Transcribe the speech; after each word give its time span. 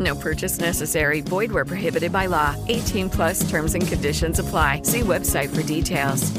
No 0.00 0.14
purchase 0.14 0.58
necessary. 0.58 1.20
Void 1.20 1.52
where 1.52 1.66
prohibited 1.66 2.10
by 2.10 2.26
law. 2.26 2.56
18 2.68 3.10
plus 3.10 3.48
terms 3.50 3.74
and 3.74 3.86
conditions 3.86 4.38
apply. 4.38 4.82
See 4.82 5.00
website 5.00 5.54
for 5.54 5.62
details. 5.62 6.32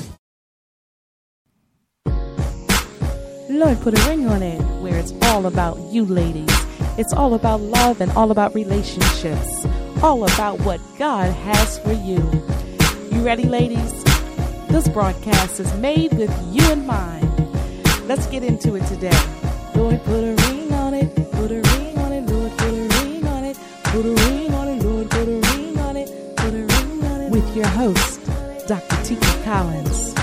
Lord 3.48 3.80
put 3.82 3.98
a 3.98 4.10
ring 4.10 4.28
on 4.28 4.42
it 4.42 4.60
where 4.82 4.98
it's 4.98 5.14
all 5.24 5.46
about 5.46 5.78
you 5.92 6.04
ladies. 6.04 6.50
It's 6.98 7.14
all 7.14 7.36
about 7.36 7.62
love 7.62 8.02
and 8.02 8.12
all 8.14 8.32
about 8.32 8.56
relationships. 8.56 9.66
All 10.02 10.24
about 10.24 10.60
what 10.62 10.82
God 10.98 11.32
has 11.32 11.78
for 11.80 11.94
you. 11.94 12.18
You 13.16 13.24
ready, 13.24 13.44
ladies? 13.44 14.04
This 14.70 14.90
broadcast 14.90 15.60
is 15.60 15.72
made 15.76 16.12
with 16.14 16.34
you 16.52 16.72
in 16.72 16.88
mind. 16.88 17.30
Let's 18.08 18.26
get 18.26 18.44
into 18.44 18.76
it 18.76 18.88
today. 18.88 19.12
Lord, 19.76 20.04
put 20.06 20.24
a 20.24 20.36
ring 20.48 20.74
on 20.74 20.96
it. 20.96 21.14
Put 21.34 21.52
a 21.52 21.62
ring 21.62 21.81
Put 23.92 24.06
a 24.06 24.10
ring 24.10 24.54
on 24.54 24.70
it. 24.70 24.84
Lord, 24.84 25.10
put 25.10 25.28
a 25.28 25.42
ring 25.52 25.78
on 25.80 25.98
it. 25.98 26.38
Put 26.38 26.54
a 26.54 26.66
ring 26.66 27.06
on 27.08 27.22
it. 27.24 27.30
With 27.30 27.58
your 27.58 27.68
host, 27.68 28.22
Dr. 28.66 29.04
Tiki 29.04 29.44
Collins. 29.44 30.14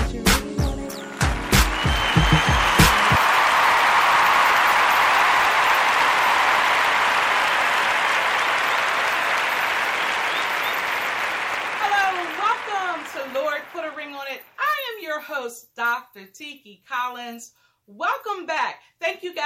Hello, 11.77 12.25
welcome 12.39 13.05
to 13.13 13.39
Lord 13.39 13.61
Put 13.71 13.85
a 13.85 13.95
Ring 13.95 14.15
on 14.15 14.25
It. 14.31 14.41
I 14.57 14.97
am 14.97 15.03
your 15.03 15.19
host, 15.19 15.75
Dr. 15.75 16.25
Tiki 16.25 16.81
Collins. 16.89 17.51
Welcome 17.85 18.47
back. 18.47 18.78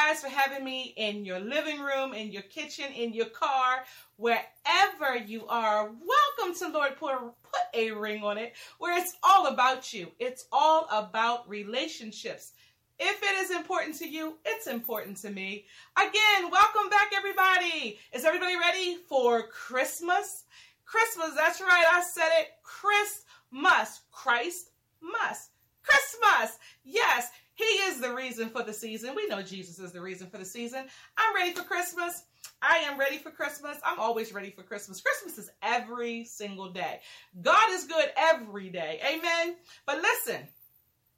Guys 0.07 0.21
for 0.21 0.27
having 0.27 0.65
me 0.65 0.93
in 0.97 1.23
your 1.23 1.39
living 1.39 1.79
room, 1.79 2.13
in 2.13 2.29
your 2.29 2.41
kitchen, 2.41 2.91
in 2.93 3.13
your 3.13 3.27
car, 3.27 3.85
wherever 4.17 5.15
you 5.25 5.47
are. 5.47 5.85
Welcome 5.85 6.55
to 6.59 6.67
Lord 6.69 6.97
Put 6.97 7.13
Put 7.43 7.61
a 7.73 7.91
Ring 7.91 8.21
on 8.23 8.37
It, 8.37 8.53
where 8.79 8.97
it's 8.99 9.15
all 9.23 9.47
about 9.47 9.93
you. 9.93 10.07
It's 10.19 10.45
all 10.51 10.87
about 10.91 11.47
relationships. 11.47 12.51
If 12.99 13.23
it 13.23 13.35
is 13.43 13.51
important 13.51 13.95
to 13.99 14.09
you, 14.09 14.37
it's 14.43 14.67
important 14.67 15.17
to 15.17 15.29
me. 15.29 15.65
Again, 15.95 16.51
welcome 16.51 16.89
back, 16.89 17.11
everybody. 17.15 17.97
Is 18.11 18.25
everybody 18.25 18.57
ready 18.57 18.97
for 19.07 19.47
Christmas? 19.47 20.43
Christmas, 20.85 21.31
that's 21.37 21.61
right, 21.61 21.85
I 21.89 22.03
said 22.03 22.29
it. 22.39 22.47
Christmas. 22.63 24.01
Christ 24.11 24.71
must. 25.01 25.51
Christmas. 25.81 26.57
Yes, 26.83 27.29
He 27.55 27.63
is 27.63 27.99
the 27.99 28.13
reason 28.13 28.49
for 28.49 28.63
the 28.63 28.73
season. 28.73 29.13
We 29.15 29.27
know 29.27 29.41
Jesus 29.41 29.79
is 29.79 29.91
the 29.91 30.01
reason 30.01 30.27
for 30.29 30.37
the 30.37 30.45
season. 30.45 30.85
I'm 31.17 31.35
ready 31.35 31.53
for 31.53 31.63
Christmas. 31.63 32.23
I 32.61 32.77
am 32.77 32.97
ready 32.97 33.17
for 33.17 33.29
Christmas. 33.29 33.77
I'm 33.85 33.99
always 33.99 34.33
ready 34.33 34.49
for 34.49 34.63
Christmas. 34.63 35.01
Christmas 35.01 35.37
is 35.37 35.51
every 35.61 36.23
single 36.25 36.69
day. 36.71 37.01
God 37.41 37.71
is 37.71 37.85
good 37.85 38.11
every 38.17 38.69
day. 38.69 38.99
Amen. 39.05 39.55
But 39.85 40.01
listen, 40.01 40.47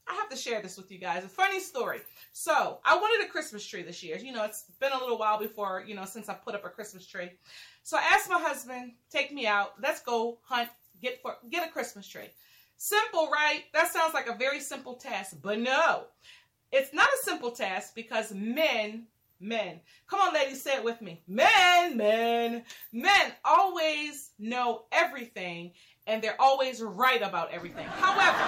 I 0.07 0.13
have 0.15 0.29
to 0.29 0.35
share 0.35 0.61
this 0.61 0.77
with 0.77 0.91
you 0.91 0.97
guys. 0.97 1.23
A 1.23 1.29
funny 1.29 1.59
story. 1.59 1.99
So, 2.31 2.79
I 2.85 2.95
wanted 2.95 3.25
a 3.25 3.31
Christmas 3.31 3.65
tree 3.65 3.81
this 3.81 4.03
year. 4.03 4.17
You 4.17 4.33
know, 4.33 4.43
it's 4.43 4.65
been 4.79 4.91
a 4.91 4.99
little 4.99 5.17
while 5.17 5.39
before, 5.39 5.83
you 5.87 5.95
know, 5.95 6.05
since 6.05 6.29
I 6.29 6.33
put 6.33 6.53
up 6.53 6.65
a 6.65 6.69
Christmas 6.69 7.07
tree. 7.07 7.31
So, 7.83 7.97
I 7.97 8.01
asked 8.13 8.29
my 8.29 8.39
husband, 8.39 8.93
take 9.09 9.31
me 9.31 9.47
out. 9.47 9.73
Let's 9.81 10.01
go 10.01 10.39
hunt, 10.43 10.69
get 11.01 11.21
for 11.21 11.37
get 11.49 11.67
a 11.67 11.71
Christmas 11.71 12.07
tree. 12.07 12.29
Simple, 12.77 13.29
right? 13.31 13.63
That 13.73 13.91
sounds 13.91 14.13
like 14.13 14.27
a 14.27 14.35
very 14.35 14.59
simple 14.59 14.95
task, 14.95 15.37
but 15.41 15.59
no. 15.59 16.05
It's 16.71 16.93
not 16.93 17.07
a 17.07 17.23
simple 17.23 17.51
task 17.51 17.95
because 17.95 18.33
men, 18.33 19.07
men, 19.39 19.79
come 20.07 20.19
on, 20.19 20.33
ladies, 20.33 20.61
say 20.61 20.75
it 20.75 20.83
with 20.83 21.01
me. 21.01 21.21
Men, 21.27 21.95
men, 21.95 22.63
men 22.91 23.31
always 23.45 24.31
know 24.39 24.85
everything 24.91 25.71
and 26.07 26.21
they're 26.21 26.39
always 26.39 26.81
right 26.81 27.21
about 27.21 27.51
everything. 27.51 27.87
However, 27.87 28.43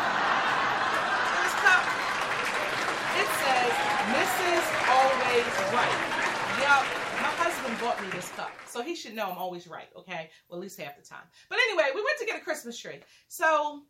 it 3.18 3.28
says 3.42 3.72
Mrs. 4.14 4.66
Always 4.90 5.46
Right. 5.74 6.18
Yup, 6.62 6.86
my 7.22 7.34
husband 7.38 7.80
bought 7.80 8.02
me 8.02 8.10
this 8.10 8.30
cup, 8.32 8.52
so 8.68 8.82
he 8.82 8.96
should 8.96 9.16
know 9.16 9.30
I'm 9.32 9.38
always 9.38 9.68
right, 9.68 9.90
okay? 9.96 10.30
Well, 10.50 10.60
at 10.60 10.64
least 10.64 10.80
half 10.80 10.96
the 10.96 11.04
time. 11.04 11.24
But 11.50 11.60
anyway, 11.60 11.90
we 11.94 12.02
went 12.04 12.18
to 12.20 12.26
get 12.26 12.36
a 12.36 12.44
Christmas 12.44 12.78
tree. 12.78 13.00
So 13.28 13.84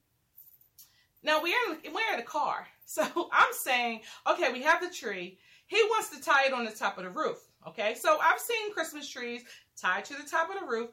now 1.28 1.44
we're 1.44 1.54
in, 1.70 1.94
we're 1.94 2.14
in 2.14 2.20
a 2.20 2.24
car. 2.24 2.66
So 2.90 3.04
I'm 3.34 3.52
saying, 3.52 4.00
okay, 4.32 4.54
we 4.54 4.62
have 4.62 4.80
the 4.80 4.90
tree. 4.90 5.38
He 5.68 5.76
wants 5.90 6.10
to 6.12 6.24
tie 6.24 6.46
it 6.46 6.54
on 6.54 6.64
the 6.64 6.72
top 6.72 6.98
of 6.98 7.04
the 7.04 7.10
roof. 7.10 7.38
Okay, 7.68 7.96
so 7.96 8.18
I've 8.18 8.40
seen 8.40 8.72
Christmas 8.72 9.10
trees 9.10 9.44
tied 9.76 10.06
to 10.06 10.14
the 10.14 10.24
top 10.24 10.50
of 10.50 10.58
the 10.58 10.66
roof, 10.66 10.92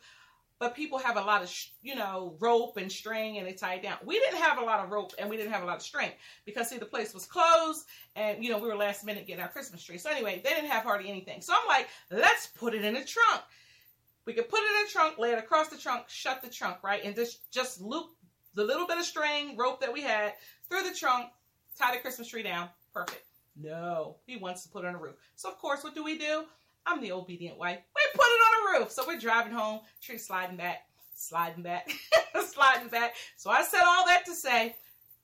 but 0.59 0.75
people 0.75 0.99
have 0.99 1.17
a 1.17 1.21
lot 1.21 1.45
of, 1.45 1.57
you 1.83 1.95
know, 1.95 2.35
rope 2.41 2.79
and 2.79 2.91
string 2.91 3.39
and 3.39 3.47
they 3.47 3.53
tie 3.53 3.75
it 3.75 3.83
down. 3.85 3.99
We 4.05 4.19
didn't 4.19 4.41
have 4.41 4.59
a 4.59 4.65
lot 4.65 4.85
of 4.85 4.91
rope 4.91 5.13
and 5.21 5.31
we 5.31 5.37
didn't 5.37 5.53
have 5.53 5.63
a 5.63 5.67
lot 5.67 5.77
of 5.77 5.83
string 5.83 6.11
because, 6.45 6.69
see, 6.69 6.79
the 6.79 6.85
place 6.85 7.15
was 7.15 7.27
closed 7.27 7.87
and, 8.17 8.43
you 8.43 8.51
know, 8.51 8.59
we 8.59 8.67
were 8.67 8.75
last 8.75 9.05
minute 9.05 9.29
getting 9.29 9.43
our 9.43 9.49
Christmas 9.49 9.85
tree. 9.85 9.99
So, 9.99 10.11
anyway, 10.11 10.41
they 10.43 10.51
didn't 10.51 10.71
have 10.71 10.83
hardly 10.83 11.09
anything. 11.09 11.43
So, 11.43 11.55
I'm 11.55 11.69
like, 11.69 11.87
let's 12.11 12.49
put 12.49 12.75
it 12.75 12.85
in 12.85 12.95
the 12.95 13.05
trunk. 13.05 13.43
We 14.27 14.33
could 14.33 14.49
put 14.49 14.59
it 14.59 14.81
in 14.81 14.85
the 14.85 14.91
trunk, 14.91 15.17
lay 15.17 15.31
it 15.31 15.39
across 15.39 15.69
the 15.69 15.79
trunk, 15.79 16.09
shut 16.09 16.43
the 16.43 16.49
trunk, 16.49 16.79
right? 16.83 17.05
And 17.05 17.15
just, 17.15 17.49
just 17.53 17.81
loop 17.81 18.17
the 18.55 18.65
little 18.65 18.87
bit 18.87 18.99
of 18.99 19.05
string, 19.05 19.57
rope 19.57 19.81
that 19.81 19.93
we 19.93 20.03
had 20.03 20.35
through 20.69 20.83
the 20.83 20.95
trunk, 20.95 21.27
tie 21.79 21.93
the 21.95 22.01
Christmas 22.01 22.29
tree 22.29 22.43
down. 22.43 22.69
Perfect. 22.93 23.25
No, 23.57 24.17
he 24.27 24.37
wants 24.37 24.63
to 24.65 24.69
put 24.69 24.85
it 24.85 24.89
on 24.89 24.95
the 24.95 24.99
roof. 24.99 25.15
So, 25.37 25.49
of 25.49 25.59
course, 25.59 25.85
what 25.85 25.95
do 25.95 26.03
we 26.03 26.19
do? 26.19 26.45
I'm 26.87 27.01
the 27.01 27.13
obedient 27.13 27.59
wife. 27.59 27.79
We 27.95 28.03
put 28.13 28.27
it 28.27 28.29
on 28.29 28.75
the 28.75 28.79
roof. 28.79 28.91
So 28.91 29.05
we're 29.07 29.19
driving 29.19 29.53
home, 29.53 29.81
tree 30.03 30.19
sliding 30.19 30.57
back, 30.57 30.87
sliding 31.15 31.63
back, 31.63 31.91
sliding 32.47 32.89
back. 32.89 33.15
So 33.37 33.51
I 33.51 33.63
said 33.63 33.83
all 33.87 34.07
that 34.07 34.25
to 34.27 34.35
say, 34.35 34.77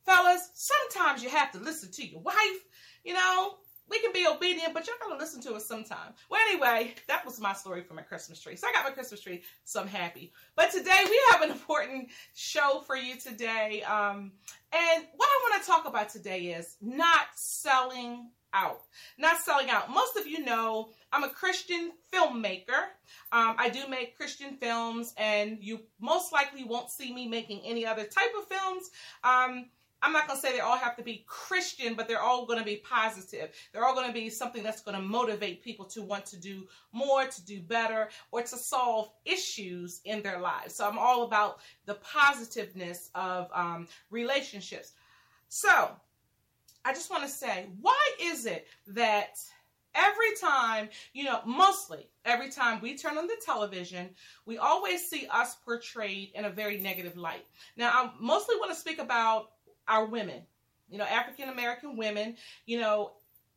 fellas, 0.07 0.51
sometimes 0.55 1.23
you 1.23 1.29
have 1.29 1.53
to 1.53 1.59
listen 1.59 1.91
to 1.93 2.07
your 2.07 2.21
wife. 2.21 2.65
You 3.05 3.15
know, 3.15 3.57
we 3.91 4.01
can 4.01 4.13
be 4.13 4.27
obedient, 4.27 4.73
but 4.73 4.87
y'all 4.87 4.97
gotta 5.01 5.19
listen 5.19 5.41
to 5.43 5.55
us 5.55 5.67
sometime. 5.67 6.15
Well, 6.31 6.41
anyway, 6.49 6.95
that 7.09 7.25
was 7.27 7.41
my 7.41 7.53
story 7.53 7.83
for 7.83 7.95
my 7.95 8.03
Christmas 8.03 8.41
tree. 8.41 8.57
So 8.57 8.69
I 8.69 8.73
got 8.73 8.85
my 8.85 8.91
Christmas 8.91 9.21
tree, 9.21 9.43
so 9.65 9.81
I'm 9.81 9.89
happy. 9.89 10.33
But 10.57 10.71
today 10.71 11.05
we 11.05 11.21
have 11.31 11.43
an 11.43 11.51
important 11.51 12.09
show 12.35 12.83
for 12.87 12.97
you 12.97 13.17
today. 13.17 13.83
Um, 13.83 14.33
and 14.73 15.05
what 15.17 15.29
I 15.29 15.51
want 15.51 15.63
to 15.63 15.67
talk 15.67 15.87
about 15.87 16.09
today 16.09 16.47
is 16.47 16.77
not 16.81 17.27
selling 17.35 18.31
out. 18.53 18.81
Not 19.19 19.39
selling 19.41 19.71
out. 19.71 19.91
Most 19.91 20.17
of 20.17 20.27
you 20.27 20.45
know 20.45 20.91
I'm 21.13 21.25
a 21.25 21.31
Christian 21.31 21.93
filmmaker. 22.13 22.89
Um, 23.33 23.57
I 23.59 23.69
do 23.69 23.89
make 23.89 24.17
Christian 24.17 24.57
films, 24.57 25.15
and 25.17 25.59
you 25.61 25.81
most 26.01 26.33
likely 26.33 26.65
won't 26.65 26.91
see 26.91 27.13
me 27.13 27.29
making 27.29 27.61
any 27.65 27.87
other 27.87 28.05
type 28.05 28.31
of 28.39 28.47
films. 28.47 28.91
Um, 29.25 29.67
I'm 30.03 30.13
not 30.13 30.27
going 30.27 30.41
to 30.41 30.47
say 30.47 30.53
they 30.53 30.61
all 30.61 30.79
have 30.79 30.97
to 30.97 31.03
be 31.03 31.25
Christian, 31.27 31.95
but 31.95 32.09
they're 32.09 32.23
all 32.23 32.47
going 32.47 32.59
to 32.59 32.65
be 32.65 32.77
positive. 32.77 33.51
They're 33.73 33.85
all 33.85 33.95
going 33.95 34.07
to 34.07 34.13
be 34.13 34.31
something 34.31 34.63
that's 34.63 34.83
going 34.83 34.97
to 34.97 35.03
motivate 35.03 35.63
people 35.63 35.85
to 35.87 36.03
want 36.03 36.25
to 36.27 36.39
do 36.39 36.67
more, 36.93 37.27
to 37.27 37.45
do 37.45 37.61
better, 37.61 38.09
or 38.31 38.43
to 38.43 38.57
solve 38.57 39.11
issues 39.25 40.01
in 40.05 40.23
their 40.23 40.41
lives. 40.41 40.75
So 40.75 40.89
I'm 40.89 40.99
all 40.99 41.25
about 41.25 41.61
the 41.85 41.95
positiveness 41.95 43.11
of 43.15 43.49
um, 43.53 43.89
relationships. 44.11 44.93
So 45.49 45.91
I 46.85 46.93
just 46.95 47.11
want 47.11 47.23
to 47.25 47.29
say, 47.29 47.69
why 47.81 48.11
is 48.21 48.47
it 48.47 48.67
that 48.89 49.39
every 49.95 50.35
time, 50.41 50.89
you 51.13 51.25
know, 51.25 51.41
mostly 51.45 52.09
every 52.25 52.49
time 52.49 52.81
we 52.81 52.97
turn 52.97 53.19
on 53.19 53.27
the 53.27 53.37
television, 53.45 54.11
we 54.47 54.57
always 54.59 55.09
see 55.09 55.27
us 55.31 55.57
portrayed 55.57 56.31
in 56.35 56.45
a 56.47 56.51
very 56.51 56.79
negative 56.79 57.17
light? 57.17 57.45
Now, 57.77 57.91
I 57.91 58.11
mostly 58.19 58.57
want 58.57 58.73
to 58.73 58.79
speak 58.79 58.99
about 58.99 59.51
our 59.91 60.07
women, 60.07 60.43
you 60.89 60.99
know, 60.99 61.05
African 61.05 61.49
American 61.49 61.97
women, 61.97 62.37
you 62.65 62.81
know, 62.81 63.13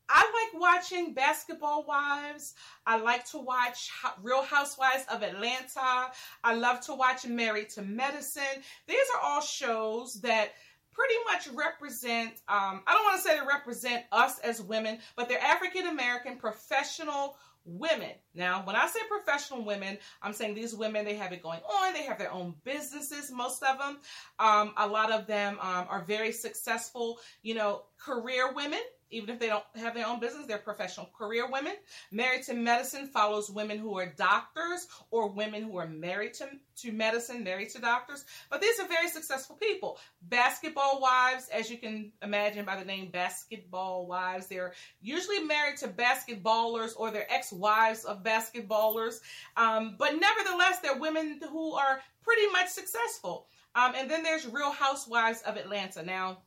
I 0.10 0.50
like 0.54 0.62
watching 0.62 1.14
Basketball 1.14 1.86
Wives. 1.88 2.56
I 2.86 3.00
like 3.00 3.26
to 3.32 3.38
watch 3.38 3.90
Real 4.22 4.44
Housewives 4.44 5.06
of 5.12 5.24
Atlanta. 5.24 6.12
I 6.44 6.56
love 6.56 6.82
to 6.82 6.94
watch 6.94 7.26
Married 7.26 7.70
to 7.72 7.82
Medicine. 7.82 8.62
These 8.88 9.06
are 9.16 9.22
all 9.24 9.42
shows 9.42 10.16
that 10.22 10.54
pretty 10.92 11.16
much 11.32 11.48
represent, 11.56 12.34
um, 12.48 12.84
I 12.86 12.94
don't 12.94 13.04
want 13.04 13.18
to 13.18 13.28
say 13.28 13.40
they 13.40 13.46
represent 13.46 14.04
us 14.12 14.40
as 14.40 14.62
women, 14.62 15.00
but 15.16 15.28
they're 15.28 15.42
African 15.42 15.88
American 15.88 16.38
professional 16.38 17.38
women. 17.66 18.12
Now, 18.34 18.64
when 18.66 18.76
I 18.76 18.88
say 18.88 19.00
professional 19.08 19.64
women, 19.64 19.98
I'm 20.22 20.34
saying 20.34 20.56
these 20.56 20.76
women, 20.76 21.06
they 21.06 21.16
have 21.16 21.32
it 21.32 21.42
going 21.42 21.62
on. 21.62 21.94
They 21.94 22.04
have 22.04 22.18
their 22.18 22.32
own 22.32 22.56
businesses, 22.64 23.32
most 23.32 23.64
of 23.64 23.78
them. 23.78 24.00
Um, 24.40 24.74
a 24.78 24.88
lot 24.88 25.12
of 25.12 25.28
them 25.28 25.58
um, 25.62 25.86
are 25.90 26.04
very 26.06 26.32
successful, 26.32 27.20
you 27.42 27.56
know, 27.56 27.84
career 27.98 28.54
women 28.54 28.82
even 29.14 29.30
if 29.30 29.40
they 29.40 29.48
don't 29.48 29.64
have 29.76 29.94
their 29.94 30.08
own 30.08 30.20
business, 30.20 30.46
they're 30.46 30.58
professional 30.58 31.10
career 31.18 31.50
women. 31.50 31.74
Married 32.12 32.44
to 32.44 32.54
Medicine 32.54 33.08
follows 33.08 33.50
women 33.50 33.78
who 33.78 33.98
are 33.98 34.14
doctors 34.18 34.88
or 35.12 35.30
women 35.30 35.64
who 35.64 35.78
are 35.78 35.88
married 35.88 36.34
to, 36.36 36.48
to 36.78 36.92
medicine, 36.92 37.44
married 37.44 37.70
to 37.70 37.80
doctors. 37.80 38.26
But 38.50 38.62
these 38.62 38.80
are 38.80 38.88
very 38.88 39.10
successful 39.10 39.56
people. 39.56 40.00
Basketball 40.24 41.00
wives, 41.02 41.50
as 41.54 41.70
you 41.70 41.78
can 41.78 42.12
imagine 42.22 42.66
by 42.66 42.78
the 42.78 42.86
name 42.86 43.12
Basketball 43.12 44.08
Wives, 44.08 44.48
they're 44.48 44.74
usually 45.02 45.44
married 45.44 45.78
to 45.78 45.88
basketballers 45.88 46.94
or 46.98 47.12
they're 47.12 47.32
ex 47.32 47.52
wives 47.52 48.06
of 48.06 48.24
basketballers. 48.24 49.20
Um, 49.58 49.96
but 49.98 50.14
nevertheless, 50.20 50.80
they're 50.80 50.98
women 50.98 51.40
who 51.50 51.74
are 51.74 52.02
pretty 52.24 52.48
much 52.52 52.70
successful. 52.70 53.48
Um, 53.76 53.94
and 53.96 54.10
then 54.10 54.24
there's 54.24 54.48
Real 54.48 54.72
Housewives 54.72 55.42
of 55.42 55.58
Atlanta. 55.58 56.04
Now, 56.04 56.40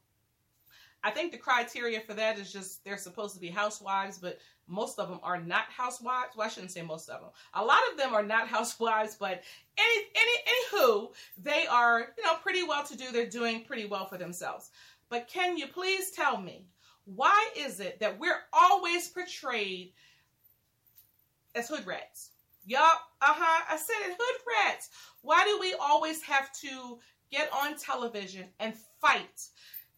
I 1.06 1.10
think 1.10 1.30
the 1.30 1.38
criteria 1.38 2.00
for 2.00 2.14
that 2.14 2.36
is 2.36 2.52
just 2.52 2.84
they're 2.84 2.98
supposed 2.98 3.32
to 3.36 3.40
be 3.40 3.46
housewives, 3.46 4.18
but 4.18 4.40
most 4.66 4.98
of 4.98 5.08
them 5.08 5.20
are 5.22 5.40
not 5.40 5.66
housewives. 5.68 6.30
Well, 6.36 6.44
I 6.44 6.50
shouldn't 6.50 6.72
say 6.72 6.82
most 6.82 7.08
of 7.08 7.20
them. 7.20 7.30
A 7.54 7.64
lot 7.64 7.78
of 7.92 7.96
them 7.96 8.12
are 8.12 8.24
not 8.24 8.48
housewives, 8.56 9.14
but 9.14 9.44
any 9.78 10.04
any 10.16 10.82
anywho, 10.82 11.12
they 11.40 11.64
are 11.68 12.08
you 12.18 12.24
know 12.24 12.34
pretty 12.42 12.64
well 12.64 12.82
to 12.86 12.96
do. 12.96 13.12
They're 13.12 13.30
doing 13.30 13.62
pretty 13.62 13.86
well 13.86 14.06
for 14.06 14.18
themselves. 14.18 14.70
But 15.08 15.28
can 15.28 15.56
you 15.56 15.68
please 15.68 16.10
tell 16.10 16.38
me 16.40 16.66
why 17.04 17.50
is 17.56 17.78
it 17.78 18.00
that 18.00 18.18
we're 18.18 18.40
always 18.52 19.06
portrayed 19.08 19.92
as 21.54 21.68
hood 21.68 21.86
rats? 21.86 22.30
Yup, 22.64 22.82
uh 23.22 23.26
huh. 23.28 23.64
I 23.70 23.76
said 23.76 24.10
it, 24.10 24.16
hood 24.18 24.40
rats. 24.64 24.90
Why 25.22 25.44
do 25.44 25.60
we 25.60 25.72
always 25.74 26.20
have 26.22 26.52
to 26.62 26.98
get 27.30 27.48
on 27.52 27.76
television 27.78 28.46
and 28.58 28.74
fight? 29.00 29.50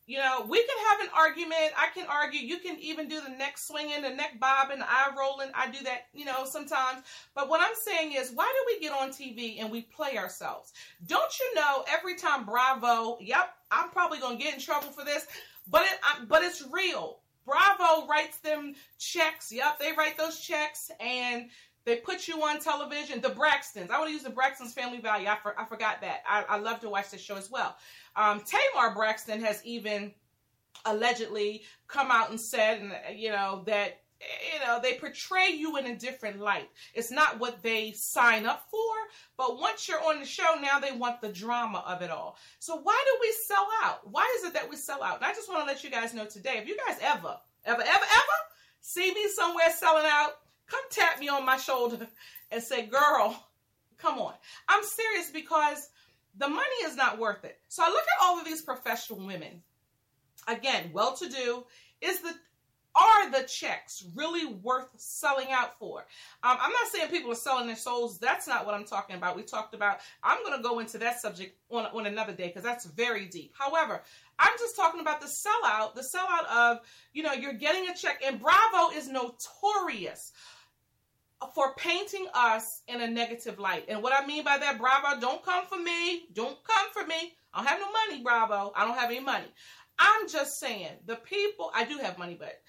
You 0.08 0.16
know, 0.16 0.46
we 0.48 0.56
can 0.56 0.76
have 0.88 1.00
an 1.02 1.08
argument. 1.14 1.72
I 1.76 1.88
can 1.94 2.06
argue. 2.08 2.40
You 2.40 2.56
can 2.60 2.78
even 2.80 3.08
do 3.08 3.20
the 3.20 3.28
neck 3.28 3.58
swinging, 3.58 4.00
the 4.00 4.08
neck 4.08 4.40
bobbing, 4.40 4.78
the 4.78 4.90
eye 4.90 5.10
rolling. 5.16 5.50
I 5.54 5.70
do 5.70 5.84
that, 5.84 6.06
you 6.14 6.24
know, 6.24 6.46
sometimes. 6.46 7.02
But 7.34 7.50
what 7.50 7.60
I'm 7.60 7.74
saying 7.74 8.14
is, 8.14 8.32
why 8.32 8.50
do 8.50 8.74
we 8.74 8.80
get 8.80 8.98
on 8.98 9.10
TV 9.10 9.60
and 9.60 9.70
we 9.70 9.82
play 9.82 10.16
ourselves? 10.16 10.72
Don't 11.06 11.38
you 11.38 11.54
know 11.54 11.84
every 11.92 12.16
time 12.16 12.46
Bravo, 12.46 13.18
yep, 13.20 13.50
I'm 13.70 13.90
probably 13.90 14.18
going 14.18 14.38
to 14.38 14.42
get 14.42 14.54
in 14.54 14.60
trouble 14.60 14.88
for 14.88 15.04
this, 15.04 15.26
but 15.68 15.82
it, 15.82 15.98
I, 16.02 16.24
but 16.24 16.42
it's 16.42 16.64
real. 16.72 17.18
Bravo 17.44 18.06
writes 18.06 18.38
them 18.38 18.76
checks. 18.98 19.52
Yep, 19.52 19.78
they 19.78 19.92
write 19.92 20.16
those 20.16 20.40
checks 20.40 20.90
and 21.00 21.50
they 21.88 21.96
put 21.96 22.28
you 22.28 22.42
on 22.42 22.60
television. 22.60 23.20
The 23.20 23.30
Braxtons. 23.30 23.90
I 23.90 23.98
want 23.98 24.08
to 24.08 24.12
use 24.12 24.22
the 24.22 24.30
Braxtons 24.30 24.74
Family 24.74 25.00
Value. 25.00 25.26
I, 25.26 25.36
for, 25.42 25.58
I 25.58 25.64
forgot 25.64 26.02
that. 26.02 26.22
I, 26.28 26.44
I 26.46 26.58
love 26.58 26.80
to 26.80 26.90
watch 26.90 27.10
this 27.10 27.22
show 27.22 27.36
as 27.36 27.50
well. 27.50 27.76
Um, 28.14 28.42
Tamar 28.42 28.94
Braxton 28.94 29.40
has 29.40 29.64
even 29.64 30.12
allegedly 30.84 31.62
come 31.86 32.10
out 32.10 32.28
and 32.28 32.38
said, 32.38 32.80
and 32.80 33.18
you 33.18 33.30
know, 33.30 33.62
that 33.66 34.02
you 34.20 34.66
know 34.66 34.80
they 34.82 34.94
portray 34.94 35.48
you 35.50 35.76
in 35.76 35.86
a 35.86 35.96
different 35.96 36.40
light 36.40 36.68
it's 36.92 37.12
not 37.12 37.38
what 37.38 37.62
they 37.62 37.92
sign 37.92 38.46
up 38.46 38.66
for 38.68 38.80
but 39.36 39.60
once 39.60 39.86
you're 39.86 40.02
on 40.02 40.18
the 40.18 40.26
show 40.26 40.56
now 40.60 40.80
they 40.80 40.90
want 40.90 41.20
the 41.20 41.28
drama 41.28 41.84
of 41.86 42.02
it 42.02 42.10
all 42.10 42.36
so 42.58 42.80
why 42.82 43.00
do 43.06 43.18
we 43.20 43.32
sell 43.46 43.68
out 43.84 44.00
why 44.10 44.28
is 44.36 44.44
it 44.44 44.52
that 44.52 44.68
we 44.68 44.74
sell 44.74 45.04
out 45.04 45.18
and 45.18 45.24
i 45.24 45.32
just 45.32 45.48
want 45.48 45.60
to 45.60 45.66
let 45.66 45.84
you 45.84 45.90
guys 45.90 46.14
know 46.14 46.24
today 46.24 46.58
if 46.60 46.66
you 46.66 46.76
guys 46.88 46.98
ever 47.00 47.36
ever 47.64 47.80
ever 47.80 47.86
ever 47.86 48.38
see 48.80 49.14
me 49.14 49.28
somewhere 49.28 49.70
selling 49.70 50.04
out 50.04 50.32
come 50.68 50.82
tap 50.90 51.18
me 51.20 51.28
on 51.28 51.44
my 51.44 51.56
shoulder 51.56 52.06
and 52.50 52.62
say 52.62 52.86
girl 52.86 53.44
come 53.98 54.18
on 54.18 54.34
i'm 54.68 54.82
serious 54.84 55.30
because 55.30 55.88
the 56.38 56.48
money 56.48 56.84
is 56.84 56.96
not 56.96 57.18
worth 57.18 57.44
it. 57.44 57.58
So 57.68 57.82
I 57.84 57.88
look 57.88 58.02
at 58.02 58.24
all 58.24 58.38
of 58.38 58.44
these 58.44 58.62
professional 58.62 59.26
women. 59.26 59.62
Again, 60.46 60.90
well 60.92 61.16
to 61.16 61.28
do. 61.28 61.64
Is 62.00 62.20
the 62.20 62.32
are 62.94 63.30
the 63.30 63.46
checks 63.46 64.04
really 64.14 64.46
worth 64.46 64.88
selling 64.96 65.52
out 65.52 65.78
for? 65.78 66.00
Um, 66.42 66.56
I'm 66.60 66.72
not 66.72 66.88
saying 66.90 67.10
people 67.10 67.30
are 67.30 67.36
selling 67.36 67.66
their 67.68 67.76
souls. 67.76 68.18
That's 68.18 68.48
not 68.48 68.66
what 68.66 68.74
I'm 68.74 68.84
talking 68.84 69.14
about. 69.14 69.36
We 69.36 69.42
talked 69.42 69.74
about, 69.74 69.98
I'm 70.24 70.42
going 70.42 70.56
to 70.56 70.62
go 70.62 70.80
into 70.80 70.98
that 70.98 71.20
subject 71.20 71.56
on, 71.70 71.86
on 71.86 72.06
another 72.06 72.32
day 72.32 72.48
because 72.48 72.64
that's 72.64 72.86
very 72.86 73.26
deep. 73.26 73.52
However, 73.56 74.02
I'm 74.40 74.56
just 74.58 74.74
talking 74.74 75.00
about 75.00 75.20
the 75.20 75.28
sellout, 75.28 75.94
the 75.94 76.00
sellout 76.00 76.46
of, 76.50 76.80
you 77.12 77.22
know, 77.22 77.34
you're 77.34 77.52
getting 77.52 77.88
a 77.88 77.94
check, 77.94 78.20
and 78.26 78.40
Bravo 78.40 78.96
is 78.96 79.08
notorious 79.08 80.32
for 81.54 81.74
painting 81.74 82.26
us 82.34 82.82
in 82.88 83.00
a 83.00 83.06
negative 83.06 83.58
light. 83.58 83.84
And 83.88 84.02
what 84.02 84.12
I 84.12 84.26
mean 84.26 84.44
by 84.44 84.58
that, 84.58 84.78
Bravo, 84.78 85.20
don't 85.20 85.42
come 85.44 85.66
for 85.66 85.78
me. 85.78 86.26
Don't 86.32 86.56
come 86.64 86.86
for 86.92 87.06
me. 87.06 87.34
I 87.54 87.58
don't 87.58 87.68
have 87.68 87.80
no 87.80 87.92
money, 87.92 88.22
Bravo. 88.22 88.72
I 88.74 88.84
don't 88.84 88.98
have 88.98 89.10
any 89.10 89.20
money. 89.20 89.46
I'm 90.00 90.28
just 90.28 90.60
saying, 90.60 90.90
the 91.06 91.16
people, 91.16 91.72
I 91.74 91.84
do 91.84 91.98
have 91.98 92.18
money, 92.18 92.38
but 92.38 92.60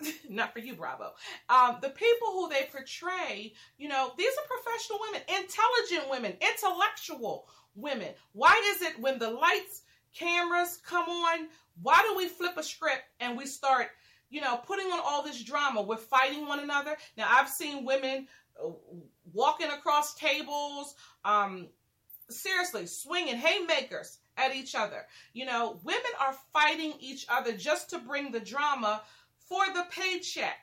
not 0.28 0.52
for 0.52 0.58
you, 0.58 0.74
Bravo. 0.74 1.12
Um, 1.48 1.78
the 1.80 1.90
people 1.90 2.28
who 2.32 2.48
they 2.48 2.68
portray, 2.72 3.52
you 3.78 3.88
know, 3.88 4.12
these 4.18 4.32
are 4.32 4.56
professional 4.56 4.98
women, 5.00 5.20
intelligent 5.28 6.10
women, 6.10 6.36
intellectual 6.40 7.46
women. 7.76 8.08
Why 8.32 8.60
is 8.74 8.82
it 8.82 9.00
when 9.00 9.18
the 9.18 9.30
lights, 9.30 9.82
cameras 10.12 10.80
come 10.84 11.08
on, 11.08 11.48
why 11.80 12.02
do 12.02 12.16
we 12.16 12.28
flip 12.28 12.56
a 12.56 12.62
script 12.62 13.04
and 13.20 13.36
we 13.36 13.46
start 13.46 13.88
you 14.32 14.40
know, 14.40 14.56
putting 14.56 14.86
on 14.86 14.98
all 15.04 15.22
this 15.22 15.44
drama. 15.44 15.82
We're 15.82 15.98
fighting 15.98 16.48
one 16.48 16.60
another. 16.60 16.96
Now, 17.18 17.28
I've 17.30 17.50
seen 17.50 17.84
women 17.84 18.26
uh, 18.58 18.70
walking 19.32 19.68
across 19.68 20.14
tables, 20.14 20.94
um, 21.24 21.68
seriously, 22.30 22.86
swinging 22.86 23.36
haymakers 23.36 24.18
at 24.38 24.56
each 24.56 24.74
other. 24.74 25.04
You 25.34 25.44
know, 25.44 25.78
women 25.84 26.10
are 26.18 26.34
fighting 26.50 26.94
each 26.98 27.26
other 27.28 27.52
just 27.52 27.90
to 27.90 27.98
bring 27.98 28.32
the 28.32 28.40
drama 28.40 29.02
for 29.48 29.66
the 29.74 29.84
paycheck. 29.90 30.56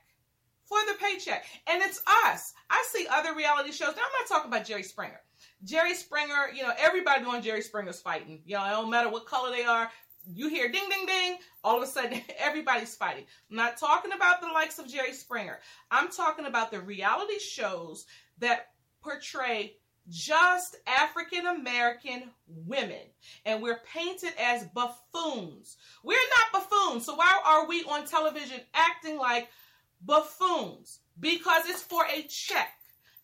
For 0.66 0.80
the 0.88 0.98
paycheck. 1.00 1.46
And 1.68 1.82
it's 1.84 2.02
us. 2.26 2.54
I 2.72 2.84
see 2.92 3.08
other 3.10 3.36
reality 3.36 3.72
shows. 3.72 3.96
Now, 3.96 4.02
I'm 4.02 4.20
not 4.20 4.28
talking 4.28 4.52
about 4.52 4.66
Jerry 4.66 4.84
Springer. 4.84 5.22
Jerry 5.64 5.94
Springer, 5.94 6.50
you 6.56 6.64
know, 6.64 6.74
everybody 6.78 7.24
on 7.26 7.44
Jerry 7.44 7.62
Springer's 7.62 8.02
fighting. 8.02 8.42
You 8.46 8.56
know, 8.56 8.66
it 8.66 8.70
don't 8.72 8.90
matter 8.90 9.10
what 9.10 9.26
color 9.26 9.52
they 9.52 9.64
are, 9.64 9.90
you 10.26 10.50
hear 10.50 10.70
ding, 10.70 10.88
ding, 10.90 11.06
ding, 11.06 11.38
all 11.64 11.78
of 11.78 11.84
a 11.84 11.92
sudden 11.92 12.22
everybody's 12.40 12.96
fighting. 12.96 13.26
I'm 13.50 13.58
not 13.58 13.78
talking 13.78 14.12
about 14.12 14.42
the 14.42 14.48
likes 14.48 14.80
of 14.80 14.88
Jerry 14.88 15.14
Springer. 15.14 15.60
I'm 15.92 16.10
talking 16.10 16.46
about 16.46 16.72
the 16.72 16.82
reality 16.82 17.40
shows 17.40 18.06
that 18.40 18.68
portray 19.02 19.76
just 20.10 20.76
African 20.88 21.46
American 21.46 22.24
women. 22.48 23.02
And 23.46 23.62
we're 23.62 23.82
painted 23.94 24.34
as 24.40 24.66
buffoons. 24.74 25.78
We're 26.04 26.16
not 26.16 26.64
buffoons. 26.64 27.06
So 27.06 27.16
why 27.16 27.40
are 27.46 27.68
we 27.68 27.84
on 27.84 28.06
television 28.06 28.60
acting 28.74 29.18
like 29.18 29.50
buffoons? 30.04 31.00
Because 31.20 31.68
it's 31.68 31.84
for 31.84 32.06
a 32.06 32.24
check. 32.24 32.70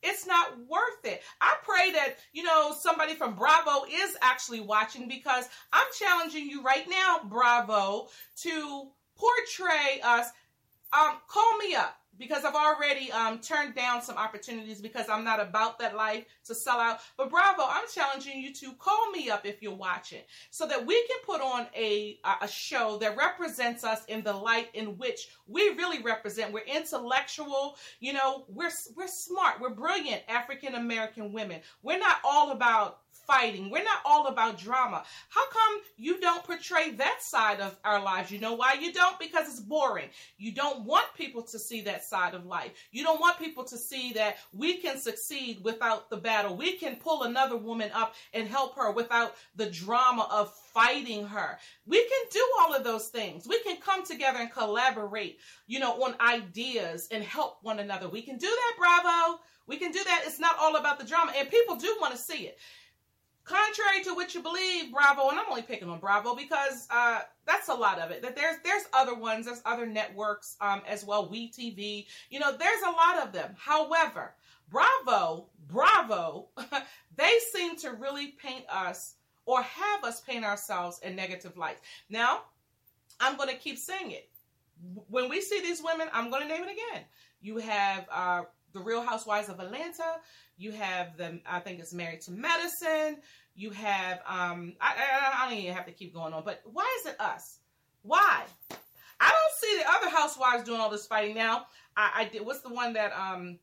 It's 0.04 0.28
not 0.28 0.60
worth 0.70 0.85
it. 1.06 1.22
I 1.42 1.56
pray 1.64 1.92
that, 1.92 2.16
you 2.34 2.44
know, 2.44 2.74
somebody 2.78 3.16
from 3.16 3.36
Bravo 3.36 3.86
is 3.86 4.18
actually 4.22 4.62
watching 4.62 5.08
because 5.08 5.50
I'm 5.74 5.88
challenging 5.98 6.50
you 6.50 6.62
right 6.62 6.88
now, 6.90 7.20
Bravo, 7.26 8.08
to 8.42 8.90
portray 9.16 10.02
us. 10.04 10.28
Um, 10.94 11.18
call 11.28 11.58
me 11.58 11.76
up 11.76 11.98
because 12.18 12.46
I've 12.46 12.56
already 12.56 13.12
um, 13.12 13.40
turned 13.40 13.76
down 13.76 14.02
some 14.02 14.18
opportunities 14.18 14.82
because 14.82 15.10
I'm 15.10 15.24
not 15.24 15.40
about 15.40 15.80
that 15.80 15.96
life 15.96 16.26
to 16.46 16.56
sell 16.56 16.80
out. 16.80 17.00
But 17.18 17.30
Bravo, 17.30 17.64
I'm 17.68 17.86
challenging 17.94 18.40
you 18.42 18.54
to 18.54 18.74
call 18.74 19.12
me 19.12 19.30
up 19.30 19.46
if 19.46 19.62
you're 19.62 19.76
watching 19.76 20.22
so 20.50 20.66
that 20.68 20.86
we 20.86 20.96
can 21.08 21.18
put 21.26 21.42
on 21.42 21.68
a, 21.76 22.20
a 22.42 22.48
show 22.48 22.98
that 23.00 23.18
represents 23.18 23.84
us 23.84 24.06
in 24.06 24.24
the 24.24 24.34
light 24.34 24.70
in 24.74 24.98
which 24.98 25.28
we 25.48 25.70
really 25.70 26.02
represent. 26.02 26.54
We're 26.54 26.62
intellectual, 26.62 27.78
you 28.00 28.14
know, 28.14 28.46
we're, 28.48 28.72
we're 28.96 29.08
smart, 29.08 29.60
we're 29.60 29.70
brilliant 29.76 30.24
African 30.28 30.76
American 30.76 31.34
women. 31.34 31.62
We're 31.82 32.00
not 32.00 32.18
all 32.24 32.52
about 32.52 33.00
fighting. 33.28 33.70
We're 33.70 33.84
not 33.84 34.00
all 34.06 34.28
about 34.28 34.58
drama. 34.58 35.04
How 35.30 35.50
come 35.50 35.82
you 35.98 36.20
don't 36.20 36.44
portray 36.44 36.92
that 36.92 37.22
side 37.22 37.60
of 37.60 37.78
our 37.84 38.02
lives? 38.02 38.32
You 38.32 38.40
know 38.40 38.54
why 38.54 38.74
you 38.80 38.94
don't? 38.94 39.20
Because 39.20 39.48
it's 39.48 39.60
boring. 39.60 40.10
You 40.38 40.52
don't 40.52 40.86
want 40.86 41.06
people 41.16 41.42
to 41.44 41.60
see 41.60 41.82
that 41.82 42.04
side 42.04 42.34
of 42.34 42.46
life. 42.46 42.72
You 42.92 43.04
don't 43.04 43.20
want 43.20 43.40
people 43.40 43.64
to 43.66 43.78
see 43.78 44.14
that 44.14 44.38
we 44.54 44.78
can 44.78 44.98
succeed 44.98 45.64
without 45.64 46.10
the 46.10 46.18
battle. 46.18 46.56
We 46.56 46.78
can 46.78 46.96
pull 46.98 47.24
another 47.24 47.58
woman 47.58 47.92
up 47.94 48.16
and 48.34 48.48
help 48.48 48.76
her 48.76 48.92
without 48.92 49.36
the 49.56 49.70
drama 49.70 50.28
of 50.32 50.54
fighting 50.74 51.26
her. 51.26 51.58
We 51.86 52.02
can 52.02 52.22
do 52.32 52.48
all 52.60 52.74
of 52.74 52.84
those 52.84 53.08
things. 53.08 53.48
We 53.48 53.62
can 53.64 53.78
come 53.78 54.06
together 54.06 54.40
and 54.40 54.52
collaborate, 54.52 55.40
you 55.68 55.80
know, 55.80 56.04
on 56.04 56.16
ideas 56.20 57.08
and 57.12 57.24
help 57.24 57.58
one 57.62 57.80
another. 57.80 58.10
We 58.10 58.22
can 58.22 58.38
do 58.38 58.48
that, 58.48 58.74
bravo. 58.78 59.40
We 59.68 59.78
can 59.78 59.92
do 59.92 60.04
that. 60.04 60.24
It's 60.26 60.40
not 60.40 60.58
all 60.60 60.76
about 60.76 61.00
the 61.00 61.06
drama. 61.06 61.34
And 61.36 61.50
people 61.50 61.76
do 61.76 61.96
want 62.00 62.14
to 62.14 62.20
see 62.20 62.44
it 62.44 62.58
contrary 63.46 64.04
to 64.04 64.14
what 64.14 64.34
you 64.34 64.42
believe, 64.42 64.92
Bravo, 64.92 65.30
and 65.30 65.40
I'm 65.40 65.46
only 65.50 65.62
picking 65.62 65.90
on 65.90 66.00
Bravo 66.00 66.36
because 66.36 66.88
uh, 66.90 67.22
that's 67.46 67.70
a 67.70 67.74
lot 67.74 68.00
of 68.00 68.12
it. 68.12 68.22
That 68.22 68.36
there's 68.36 68.58
there's 68.64 68.84
other 68.94 69.16
ones, 69.16 69.46
there's 69.46 69.62
other 69.66 69.86
networks 69.86 70.58
um, 70.60 70.82
as 70.88 71.06
well, 71.06 71.30
We 71.30 71.52
TV. 71.52 72.08
You 72.30 72.40
know, 72.40 72.56
there's 72.58 72.82
a 72.82 72.92
lot 72.92 73.26
of 73.26 73.32
them. 73.32 73.56
However, 73.58 74.34
Bravo, 74.70 75.48
Bravo, 75.68 76.48
they 77.16 77.34
seem 77.54 77.78
to 77.78 77.92
really 77.92 78.30
paint 78.42 78.66
us 78.70 79.16
or 79.46 79.62
have 79.62 80.04
us 80.04 80.22
paint 80.22 80.44
ourselves 80.44 81.00
in 81.04 81.16
negative 81.16 81.56
light. 81.56 81.78
Now, 82.10 82.42
I'm 83.20 83.38
going 83.38 83.50
to 83.50 83.56
keep 83.56 83.78
saying 83.78 84.12
it. 84.12 84.30
When 85.10 85.30
we 85.30 85.42
see 85.42 85.62
these 85.62 85.82
women, 85.84 86.08
I'm 86.12 86.30
going 86.30 86.42
to 86.42 86.48
name 86.48 86.64
it 86.64 86.72
again. 86.72 87.04
You 87.42 87.58
have 87.58 88.08
uh, 88.12 88.42
the 88.76 88.82
Real 88.82 89.02
Housewives 89.02 89.50
of 89.50 89.60
Atlanta. 89.60 90.20
You 90.58 90.72
have 90.74 91.18
them. 91.18 91.42
I 91.50 91.60
think 91.60 91.80
it's 91.80 91.94
Married 91.94 92.22
to 92.22 92.32
Medicine. 92.32 93.18
You 93.56 93.72
have. 93.72 94.20
Um, 94.28 94.74
I, 94.80 94.94
I, 94.94 95.44
I 95.44 95.50
don't 95.50 95.58
even 95.58 95.74
have 95.74 95.86
to 95.88 95.92
keep 95.92 96.14
going 96.14 96.34
on. 96.34 96.44
But 96.44 96.62
why 96.66 96.86
is 97.00 97.12
it 97.12 97.20
us? 97.20 97.60
Why? 98.04 98.44
I 99.20 99.32
don't 99.32 99.54
see 99.62 99.82
the 99.82 99.90
other 99.90 100.16
housewives 100.16 100.66
doing 100.66 100.80
all 100.80 100.92
this 100.92 101.08
fighting 101.08 101.36
now. 101.36 101.66
I, 101.98 102.12
I 102.16 102.26
did. 102.26 102.46
What's 102.46 102.62
the 102.62 102.74
one 102.74 102.94
that 102.94 103.14
um, 103.14 103.58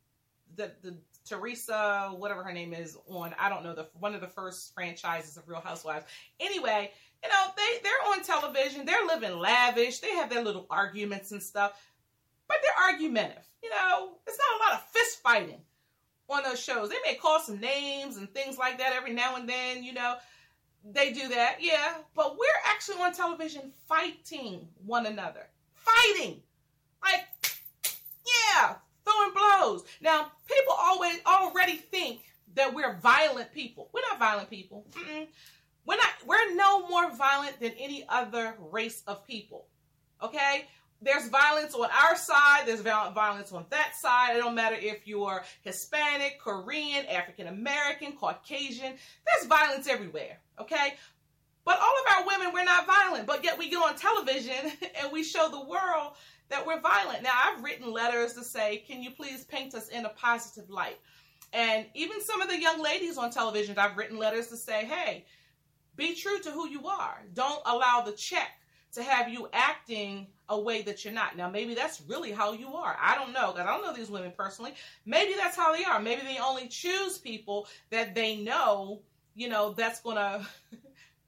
the 0.56 0.72
the 0.82 0.96
Teresa, 1.24 2.12
whatever 2.16 2.42
her 2.42 2.52
name 2.52 2.72
is, 2.72 2.96
on 3.06 3.34
I 3.38 3.48
don't 3.48 3.62
know 3.62 3.74
the 3.74 3.88
one 4.00 4.14
of 4.14 4.22
the 4.22 4.28
first 4.28 4.74
franchises 4.74 5.36
of 5.36 5.46
Real 5.46 5.60
Housewives. 5.60 6.06
Anyway, 6.40 6.90
you 7.22 7.28
know 7.28 7.52
they 7.54 7.82
they're 7.82 8.12
on 8.12 8.24
television. 8.24 8.86
They're 8.86 9.06
living 9.06 9.38
lavish. 9.38 10.00
They 10.00 10.12
have 10.12 10.30
their 10.30 10.42
little 10.42 10.66
arguments 10.70 11.32
and 11.32 11.42
stuff 11.42 11.74
but 12.52 12.58
they're 12.62 12.92
argumentative. 12.92 13.46
You 13.62 13.70
know, 13.70 14.12
it's 14.26 14.38
not 14.38 14.60
a 14.60 14.62
lot 14.64 14.80
of 14.80 14.88
fist 14.88 15.22
fighting 15.22 15.60
on 16.28 16.42
those 16.42 16.60
shows. 16.60 16.88
They 16.88 16.96
may 17.04 17.14
call 17.14 17.40
some 17.40 17.60
names 17.60 18.16
and 18.16 18.32
things 18.32 18.58
like 18.58 18.78
that 18.78 18.92
every 18.94 19.12
now 19.12 19.36
and 19.36 19.48
then, 19.48 19.84
you 19.84 19.92
know. 19.92 20.16
They 20.84 21.12
do 21.12 21.28
that, 21.28 21.58
yeah. 21.60 21.94
But 22.14 22.32
we're 22.32 22.46
actually 22.66 23.00
on 23.02 23.12
television 23.12 23.72
fighting 23.88 24.66
one 24.84 25.06
another. 25.06 25.46
Fighting. 25.74 26.42
Like, 27.02 27.26
yeah, 28.26 28.74
throwing 29.04 29.32
blows. 29.32 29.84
Now, 30.00 30.32
people 30.46 30.74
always 30.76 31.20
already 31.24 31.76
think 31.76 32.20
that 32.54 32.74
we're 32.74 32.96
violent 32.96 33.52
people. 33.52 33.90
We're 33.92 34.02
not 34.10 34.18
violent 34.18 34.50
people. 34.50 34.84
Mm-mm. 34.92 35.26
We're 35.86 35.96
not, 35.96 36.10
we're 36.26 36.54
no 36.54 36.88
more 36.88 37.14
violent 37.14 37.60
than 37.60 37.72
any 37.78 38.04
other 38.08 38.56
race 38.70 39.02
of 39.06 39.26
people. 39.26 39.66
Okay? 40.22 40.66
There's 41.02 41.28
violence 41.28 41.74
on 41.74 41.88
our 42.02 42.16
side, 42.16 42.62
there's 42.66 42.80
violence 42.80 43.52
on 43.52 43.66
that 43.70 43.94
side. 43.96 44.36
It 44.36 44.40
don't 44.40 44.54
matter 44.54 44.76
if 44.78 45.06
you're 45.06 45.42
Hispanic, 45.62 46.38
Korean, 46.40 47.06
African 47.06 47.48
American, 47.48 48.12
Caucasian, 48.12 48.94
there's 49.26 49.46
violence 49.48 49.86
everywhere, 49.88 50.38
okay? 50.60 50.94
But 51.64 51.78
all 51.78 51.94
of 52.06 52.16
our 52.16 52.26
women, 52.26 52.52
we're 52.52 52.64
not 52.64 52.86
violent, 52.86 53.26
but 53.26 53.44
yet 53.44 53.58
we 53.58 53.70
get 53.70 53.76
on 53.76 53.96
television 53.96 54.72
and 55.02 55.12
we 55.12 55.22
show 55.22 55.48
the 55.48 55.60
world 55.60 56.14
that 56.48 56.66
we're 56.66 56.80
violent. 56.80 57.22
Now, 57.22 57.30
I've 57.32 57.62
written 57.62 57.92
letters 57.92 58.34
to 58.34 58.44
say, 58.44 58.84
can 58.86 59.02
you 59.02 59.10
please 59.10 59.44
paint 59.44 59.74
us 59.74 59.88
in 59.88 60.04
a 60.04 60.10
positive 60.10 60.68
light? 60.70 60.98
And 61.52 61.86
even 61.94 62.20
some 62.22 62.40
of 62.40 62.48
the 62.48 62.60
young 62.60 62.82
ladies 62.82 63.18
on 63.18 63.30
television, 63.30 63.78
I've 63.78 63.96
written 63.96 64.18
letters 64.18 64.48
to 64.48 64.56
say, 64.56 64.84
hey, 64.84 65.24
be 65.96 66.14
true 66.14 66.38
to 66.40 66.50
who 66.50 66.68
you 66.68 66.86
are. 66.86 67.22
Don't 67.34 67.62
allow 67.66 68.02
the 68.04 68.12
check 68.12 68.61
to 68.92 69.02
have 69.02 69.28
you 69.28 69.48
acting 69.52 70.26
a 70.48 70.60
way 70.60 70.82
that 70.82 71.04
you're 71.04 71.14
not. 71.14 71.36
Now, 71.36 71.48
maybe 71.48 71.74
that's 71.74 72.02
really 72.06 72.30
how 72.30 72.52
you 72.52 72.74
are. 72.74 72.96
I 73.00 73.14
don't 73.14 73.32
know 73.32 73.52
because 73.52 73.66
I 73.66 73.72
don't 73.72 73.84
know 73.84 73.94
these 73.94 74.10
women 74.10 74.32
personally. 74.36 74.74
Maybe 75.06 75.34
that's 75.34 75.56
how 75.56 75.74
they 75.74 75.84
are. 75.84 76.00
Maybe 76.00 76.22
they 76.22 76.38
only 76.38 76.68
choose 76.68 77.18
people 77.18 77.66
that 77.90 78.14
they 78.14 78.36
know, 78.36 79.00
you 79.34 79.48
know, 79.48 79.72
that's 79.72 80.00
going 80.00 80.16
to 80.16 80.46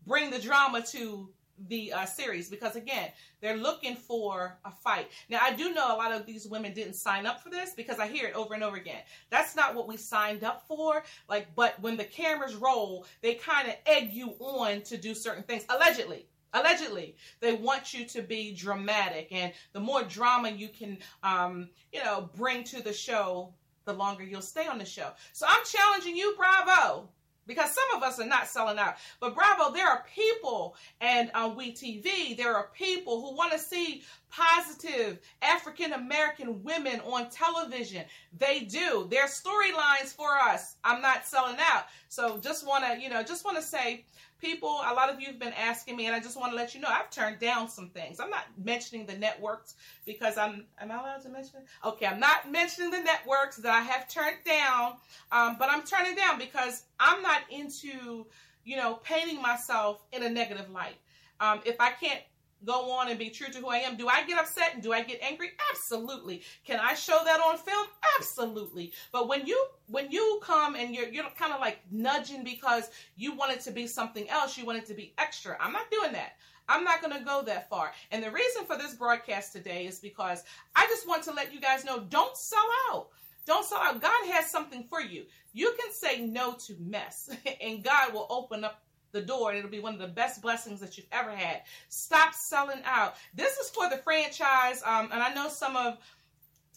bring 0.06 0.30
the 0.30 0.38
drama 0.38 0.82
to 0.82 1.28
the 1.68 1.92
uh, 1.92 2.04
series 2.04 2.50
because 2.50 2.74
again 2.74 3.10
they're 3.40 3.56
looking 3.56 3.94
for 3.94 4.58
a 4.64 4.70
fight 4.72 5.08
now 5.28 5.38
i 5.40 5.52
do 5.52 5.72
know 5.72 5.94
a 5.94 5.96
lot 5.96 6.10
of 6.10 6.26
these 6.26 6.48
women 6.48 6.74
didn't 6.74 6.94
sign 6.94 7.26
up 7.26 7.40
for 7.40 7.48
this 7.48 7.74
because 7.74 8.00
i 8.00 8.08
hear 8.08 8.26
it 8.26 8.34
over 8.34 8.54
and 8.54 8.64
over 8.64 8.76
again 8.76 9.00
that's 9.30 9.54
not 9.54 9.72
what 9.72 9.86
we 9.86 9.96
signed 9.96 10.42
up 10.42 10.66
for 10.66 11.04
like 11.28 11.46
but 11.54 11.80
when 11.80 11.96
the 11.96 12.04
cameras 12.04 12.56
roll 12.56 13.06
they 13.22 13.34
kind 13.34 13.68
of 13.68 13.74
egg 13.86 14.12
you 14.12 14.30
on 14.40 14.82
to 14.82 14.96
do 14.96 15.14
certain 15.14 15.44
things 15.44 15.64
allegedly 15.68 16.26
allegedly 16.54 17.16
they 17.40 17.54
want 17.54 17.92
you 17.92 18.04
to 18.06 18.22
be 18.22 18.54
dramatic 18.54 19.28
and 19.30 19.52
the 19.72 19.80
more 19.80 20.02
drama 20.02 20.50
you 20.50 20.68
can 20.68 20.98
um, 21.22 21.68
you 21.92 22.02
know 22.02 22.30
bring 22.36 22.64
to 22.64 22.82
the 22.82 22.92
show 22.92 23.52
the 23.84 23.92
longer 23.92 24.24
you'll 24.24 24.40
stay 24.40 24.66
on 24.66 24.78
the 24.78 24.84
show 24.84 25.10
so 25.32 25.46
i'm 25.48 25.64
challenging 25.66 26.16
you 26.16 26.34
bravo 26.36 27.08
because 27.46 27.70
some 27.72 27.96
of 27.96 28.02
us 28.02 28.18
are 28.20 28.26
not 28.26 28.48
selling 28.48 28.78
out. 28.78 28.96
But 29.20 29.34
bravo, 29.34 29.72
there 29.72 29.88
are 29.88 30.04
people, 30.14 30.76
and 31.00 31.30
on 31.34 31.56
We 31.56 31.72
TV, 31.72 32.36
there 32.36 32.56
are 32.56 32.68
people 32.72 33.20
who 33.20 33.36
want 33.36 33.52
to 33.52 33.58
see 33.58 34.02
positive 34.30 35.20
African 35.42 35.92
American 35.92 36.62
women 36.62 37.00
on 37.00 37.30
television. 37.30 38.04
They 38.36 38.60
do. 38.60 39.06
Their 39.10 39.26
storylines 39.26 40.14
for 40.14 40.36
us. 40.36 40.76
I'm 40.84 41.02
not 41.02 41.26
selling 41.26 41.56
out. 41.58 41.84
So 42.08 42.38
just 42.38 42.66
want 42.66 42.84
to, 42.84 43.00
you 43.00 43.08
know, 43.08 43.22
just 43.22 43.44
want 43.44 43.56
to 43.56 43.62
say 43.62 44.04
people, 44.44 44.80
a 44.84 44.92
lot 44.92 45.10
of 45.10 45.20
you 45.20 45.26
have 45.28 45.38
been 45.38 45.54
asking 45.54 45.96
me, 45.96 46.06
and 46.06 46.14
I 46.14 46.20
just 46.20 46.38
want 46.38 46.52
to 46.52 46.56
let 46.56 46.74
you 46.74 46.80
know 46.80 46.88
I've 46.88 47.10
turned 47.10 47.38
down 47.38 47.68
some 47.68 47.88
things. 47.88 48.20
I'm 48.20 48.30
not 48.30 48.44
mentioning 48.62 49.06
the 49.06 49.16
networks 49.16 49.74
because 50.04 50.36
I'm, 50.36 50.66
am 50.78 50.90
I 50.90 50.94
allowed 50.94 51.22
to 51.22 51.30
mention 51.30 51.60
it? 51.60 51.66
Okay, 51.86 52.06
I'm 52.06 52.20
not 52.20 52.50
mentioning 52.50 52.90
the 52.90 53.00
networks 53.00 53.56
that 53.56 53.72
I 53.72 53.80
have 53.80 54.08
turned 54.08 54.36
down, 54.44 54.96
um, 55.32 55.56
but 55.58 55.70
I'm 55.70 55.82
turning 55.82 56.14
down 56.14 56.38
because 56.38 56.84
I'm 57.00 57.22
not 57.22 57.40
into, 57.50 58.26
you 58.64 58.76
know, 58.76 59.00
painting 59.02 59.40
myself 59.40 60.04
in 60.12 60.22
a 60.22 60.28
negative 60.28 60.70
light. 60.70 60.96
Um, 61.40 61.60
if 61.64 61.76
I 61.80 61.90
can't 61.90 62.20
go 62.64 62.90
on 62.92 63.08
and 63.08 63.18
be 63.18 63.30
true 63.30 63.48
to 63.48 63.58
who 63.58 63.68
I 63.68 63.78
am. 63.78 63.96
Do 63.96 64.08
I 64.08 64.24
get 64.26 64.38
upset 64.38 64.70
and 64.74 64.82
do 64.82 64.92
I 64.92 65.02
get 65.02 65.20
angry? 65.22 65.50
Absolutely. 65.70 66.42
Can 66.64 66.80
I 66.80 66.94
show 66.94 67.18
that 67.24 67.40
on 67.40 67.58
film? 67.58 67.86
Absolutely. 68.18 68.92
But 69.12 69.28
when 69.28 69.46
you 69.46 69.66
when 69.86 70.10
you 70.10 70.40
come 70.42 70.74
and 70.76 70.94
you're 70.94 71.08
you're 71.08 71.24
kind 71.38 71.52
of 71.52 71.60
like 71.60 71.80
nudging 71.90 72.44
because 72.44 72.90
you 73.16 73.34
want 73.34 73.52
it 73.52 73.60
to 73.62 73.70
be 73.70 73.86
something 73.86 74.28
else, 74.28 74.56
you 74.56 74.64
want 74.64 74.78
it 74.78 74.86
to 74.86 74.94
be 74.94 75.14
extra. 75.18 75.56
I'm 75.60 75.72
not 75.72 75.90
doing 75.90 76.12
that. 76.12 76.32
I'm 76.68 76.84
not 76.84 77.02
going 77.02 77.16
to 77.18 77.24
go 77.24 77.42
that 77.42 77.68
far. 77.68 77.92
And 78.10 78.22
the 78.22 78.30
reason 78.30 78.64
for 78.64 78.78
this 78.78 78.94
broadcast 78.94 79.52
today 79.52 79.86
is 79.86 79.98
because 79.98 80.44
I 80.74 80.86
just 80.86 81.06
want 81.06 81.22
to 81.24 81.32
let 81.32 81.52
you 81.52 81.60
guys 81.60 81.84
know 81.84 82.00
don't 82.08 82.36
sell 82.36 82.66
out. 82.90 83.08
Don't 83.46 83.66
sell 83.66 83.78
out. 83.78 84.00
God 84.00 84.26
has 84.32 84.50
something 84.50 84.84
for 84.84 85.00
you. 85.00 85.24
You 85.52 85.74
can 85.78 85.92
say 85.92 86.22
no 86.24 86.54
to 86.66 86.74
mess, 86.80 87.28
and 87.60 87.84
God 87.84 88.14
will 88.14 88.26
open 88.30 88.64
up 88.64 88.80
the 89.12 89.22
door 89.22 89.50
and 89.50 89.58
it'll 89.58 89.70
be 89.70 89.80
one 89.80 89.94
of 89.94 90.00
the 90.00 90.08
best 90.08 90.42
blessings 90.42 90.80
that 90.80 90.98
you've 90.98 91.06
ever 91.12 91.30
had. 91.30 91.62
Stop 91.88 92.34
selling 92.34 92.82
out. 92.84 93.14
This 93.32 93.56
is 93.58 93.70
for 93.70 93.88
the 93.88 93.98
franchise. 93.98 94.82
Um, 94.84 95.08
and 95.12 95.22
I 95.22 95.32
know 95.32 95.48
some 95.48 95.76
of 95.76 95.98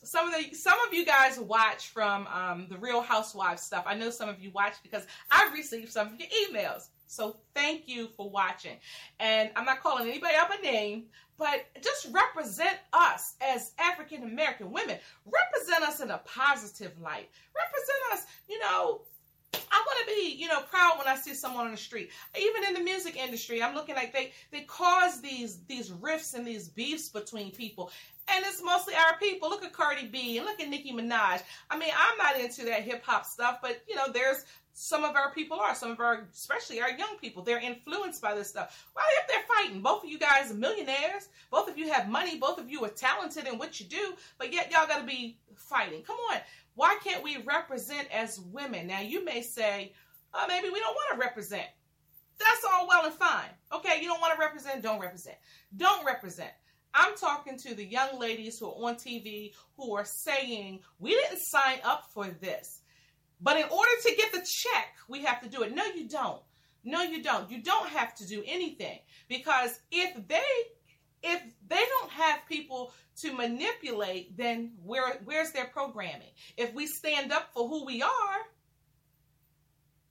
some 0.08 0.28
of 0.28 0.34
the 0.34 0.56
some 0.56 0.78
of 0.88 0.94
you 0.94 1.06
guys 1.06 1.38
watch 1.38 1.90
from 1.90 2.28
um, 2.28 2.68
the 2.70 2.78
Real 2.78 3.02
Housewives 3.02 3.62
stuff. 3.62 3.84
I 3.86 3.94
know 3.94 4.10
some 4.10 4.30
of 4.30 4.40
you 4.40 4.52
watch 4.52 4.76
because 4.82 5.06
I've 5.30 5.54
received 5.54 5.92
some 5.92 6.08
of 6.08 6.14
your 6.20 6.30
emails. 6.30 6.88
So 7.08 7.38
thank 7.54 7.88
you 7.88 8.08
for 8.16 8.30
watching. 8.30 8.78
And 9.20 9.50
I'm 9.56 9.66
not 9.66 9.82
calling 9.82 10.08
anybody 10.08 10.36
up 10.36 10.50
a 10.58 10.62
name, 10.62 11.06
but 11.38 11.66
just 11.82 12.08
represent 12.12 12.78
us 12.94 13.36
as 13.42 13.74
African 13.80 14.24
American 14.24 14.72
women. 14.72 14.98
Represent 15.26 15.84
us 15.84 16.00
in 16.00 16.10
a 16.10 16.20
positive 16.20 16.94
light. 17.02 17.30
Represent 17.56 18.14
us, 18.14 18.26
you 18.50 18.60
know, 18.60 19.02
I 19.54 19.84
want 19.86 20.08
to 20.08 20.16
be, 20.16 20.36
you 20.36 20.48
know, 20.48 20.62
proud 20.62 20.98
when 20.98 21.08
I 21.08 21.16
see 21.16 21.34
someone 21.34 21.66
on 21.66 21.72
the 21.72 21.78
street. 21.78 22.12
Even 22.40 22.64
in 22.66 22.74
the 22.74 22.80
music 22.80 23.16
industry, 23.16 23.62
I'm 23.62 23.76
looking 23.76 23.96
like 23.96 24.14
they 24.14 24.32
they 24.52 24.62
cause 24.62 25.22
these 25.22 25.60
these 25.68 25.92
rifts 25.92 26.34
and 26.34 26.46
these 26.46 26.68
beefs 26.68 27.10
between 27.10 27.52
people. 27.52 27.92
And 28.30 28.44
it's 28.46 28.62
mostly 28.62 28.94
our 28.94 29.18
people. 29.20 29.50
Look 29.50 29.64
at 29.64 29.72
Cardi 29.72 30.08
B 30.08 30.38
and 30.38 30.46
look 30.46 30.60
at 30.60 30.68
Nicki 30.68 30.92
Minaj. 30.92 31.42
I 31.70 31.78
mean, 31.78 31.92
I'm 31.98 32.18
not 32.18 32.40
into 32.40 32.66
that 32.66 32.82
hip 32.82 33.04
hop 33.06 33.26
stuff, 33.26 33.60
but 33.62 33.82
you 33.88 33.96
know, 33.96 34.12
there's 34.12 34.44
some 34.80 35.04
of 35.04 35.16
our 35.16 35.34
people 35.34 35.60
are, 35.60 35.74
some 35.74 35.90
of 35.90 36.00
our, 36.00 36.28
especially 36.32 36.80
our 36.80 36.92
young 36.92 37.18
people, 37.20 37.42
they're 37.42 37.60
influenced 37.60 38.22
by 38.22 38.36
this 38.36 38.48
stuff. 38.48 38.88
Well, 38.96 39.06
if 39.20 39.28
they're 39.28 39.44
fighting, 39.56 39.82
both 39.82 40.04
of 40.04 40.10
you 40.10 40.20
guys 40.20 40.52
are 40.52 40.54
millionaires, 40.54 41.30
both 41.50 41.68
of 41.68 41.80
you 41.80 41.92
have 41.92 42.08
money, 42.08 42.38
both 42.38 42.60
of 42.60 42.70
you 42.70 42.86
are 42.86 42.90
talented 42.90 43.48
in 43.48 43.58
what 43.58 43.80
you 43.80 43.88
do, 43.88 44.14
but 44.38 44.54
yet 44.54 44.72
y'all 44.72 44.86
got 44.86 45.00
to 45.00 45.04
be 45.04 45.40
fighting. 45.56 46.04
Come 46.04 46.18
on. 46.32 46.38
Why 46.78 46.96
can't 47.04 47.24
we 47.24 47.38
represent 47.38 48.08
as 48.14 48.40
women? 48.40 48.86
Now, 48.86 49.02
you 49.02 49.26
may 49.26 49.42
say, 49.42 49.94
uh, 50.32 50.46
maybe 50.48 50.70
we 50.70 50.80
don't 50.80 50.94
want 50.94 51.20
to 51.20 51.20
represent. 51.20 51.66
That's 52.38 52.64
all 52.72 52.88
well 52.88 53.06
and 53.06 53.16
fine. 53.16 53.50
Okay, 53.74 54.00
you 54.00 54.08
don't 54.08 54.22
want 54.22 54.36
to 54.36 54.40
represent, 54.40 54.84
don't 54.84 55.00
represent. 55.00 55.38
Don't 55.76 56.06
represent. 56.06 56.52
I'm 56.94 57.18
talking 57.18 57.58
to 57.58 57.74
the 57.74 57.84
young 57.84 58.20
ladies 58.20 58.60
who 58.60 58.68
are 58.68 58.90
on 58.90 58.96
TV 58.96 59.54
who 59.76 59.96
are 59.96 60.06
saying, 60.06 60.82
we 61.00 61.10
didn't 61.10 61.40
sign 61.40 61.80
up 61.84 62.12
for 62.14 62.28
this. 62.28 62.82
But 63.42 63.58
in 63.58 63.68
order 63.70 63.92
to 64.04 64.16
get 64.16 64.32
the 64.32 64.48
check, 64.48 64.94
we 65.10 65.24
have 65.24 65.42
to 65.42 65.50
do 65.50 65.64
it. 65.64 65.74
No, 65.74 65.84
you 65.84 66.08
don't. 66.08 66.44
No, 66.84 67.02
you 67.02 67.24
don't. 67.24 67.50
You 67.50 67.64
don't 67.64 67.90
have 67.90 68.14
to 68.18 68.28
do 68.28 68.44
anything 68.46 69.00
because 69.28 69.80
if 69.92 70.28
they 70.28 70.44
if 71.24 71.42
they 71.68 71.76
don't 71.76 72.12
have 72.12 72.40
people 72.48 72.94
to 73.18 73.34
manipulate, 73.34 74.38
then 74.38 74.74
where 74.84 75.20
where's 75.26 75.52
their 75.52 75.66
programming? 75.66 76.30
If 76.56 76.74
we 76.74 76.88
stand 76.88 77.32
up 77.32 77.54
for 77.54 77.68
who 77.68 77.86
we 77.86 78.02
are, 78.02 78.40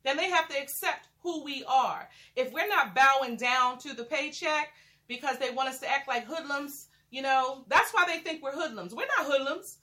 then 0.04 0.16
they 0.16 0.30
have 0.30 0.48
to 0.48 0.58
accept 0.60 1.08
who 1.22 1.44
we 1.44 1.64
are. 1.66 2.08
If 2.34 2.52
we're 2.52 2.68
not 2.68 2.94
bowing 2.94 3.36
down 3.36 3.78
to 3.78 3.92
the 3.92 4.04
paycheck 4.04 4.72
because 5.08 5.38
they 5.38 5.50
want 5.50 5.68
us 5.68 5.80
to 5.80 5.90
act 5.90 6.08
like 6.08 6.24
hoodlums, 6.24 6.88
you 7.10 7.22
know, 7.22 7.64
that's 7.68 7.92
why 7.92 8.04
they 8.06 8.18
think 8.18 8.42
we're 8.42 8.52
hoodlums. 8.52 8.94
We're 8.94 9.08
not 9.18 9.26
hoodlums. 9.26 9.78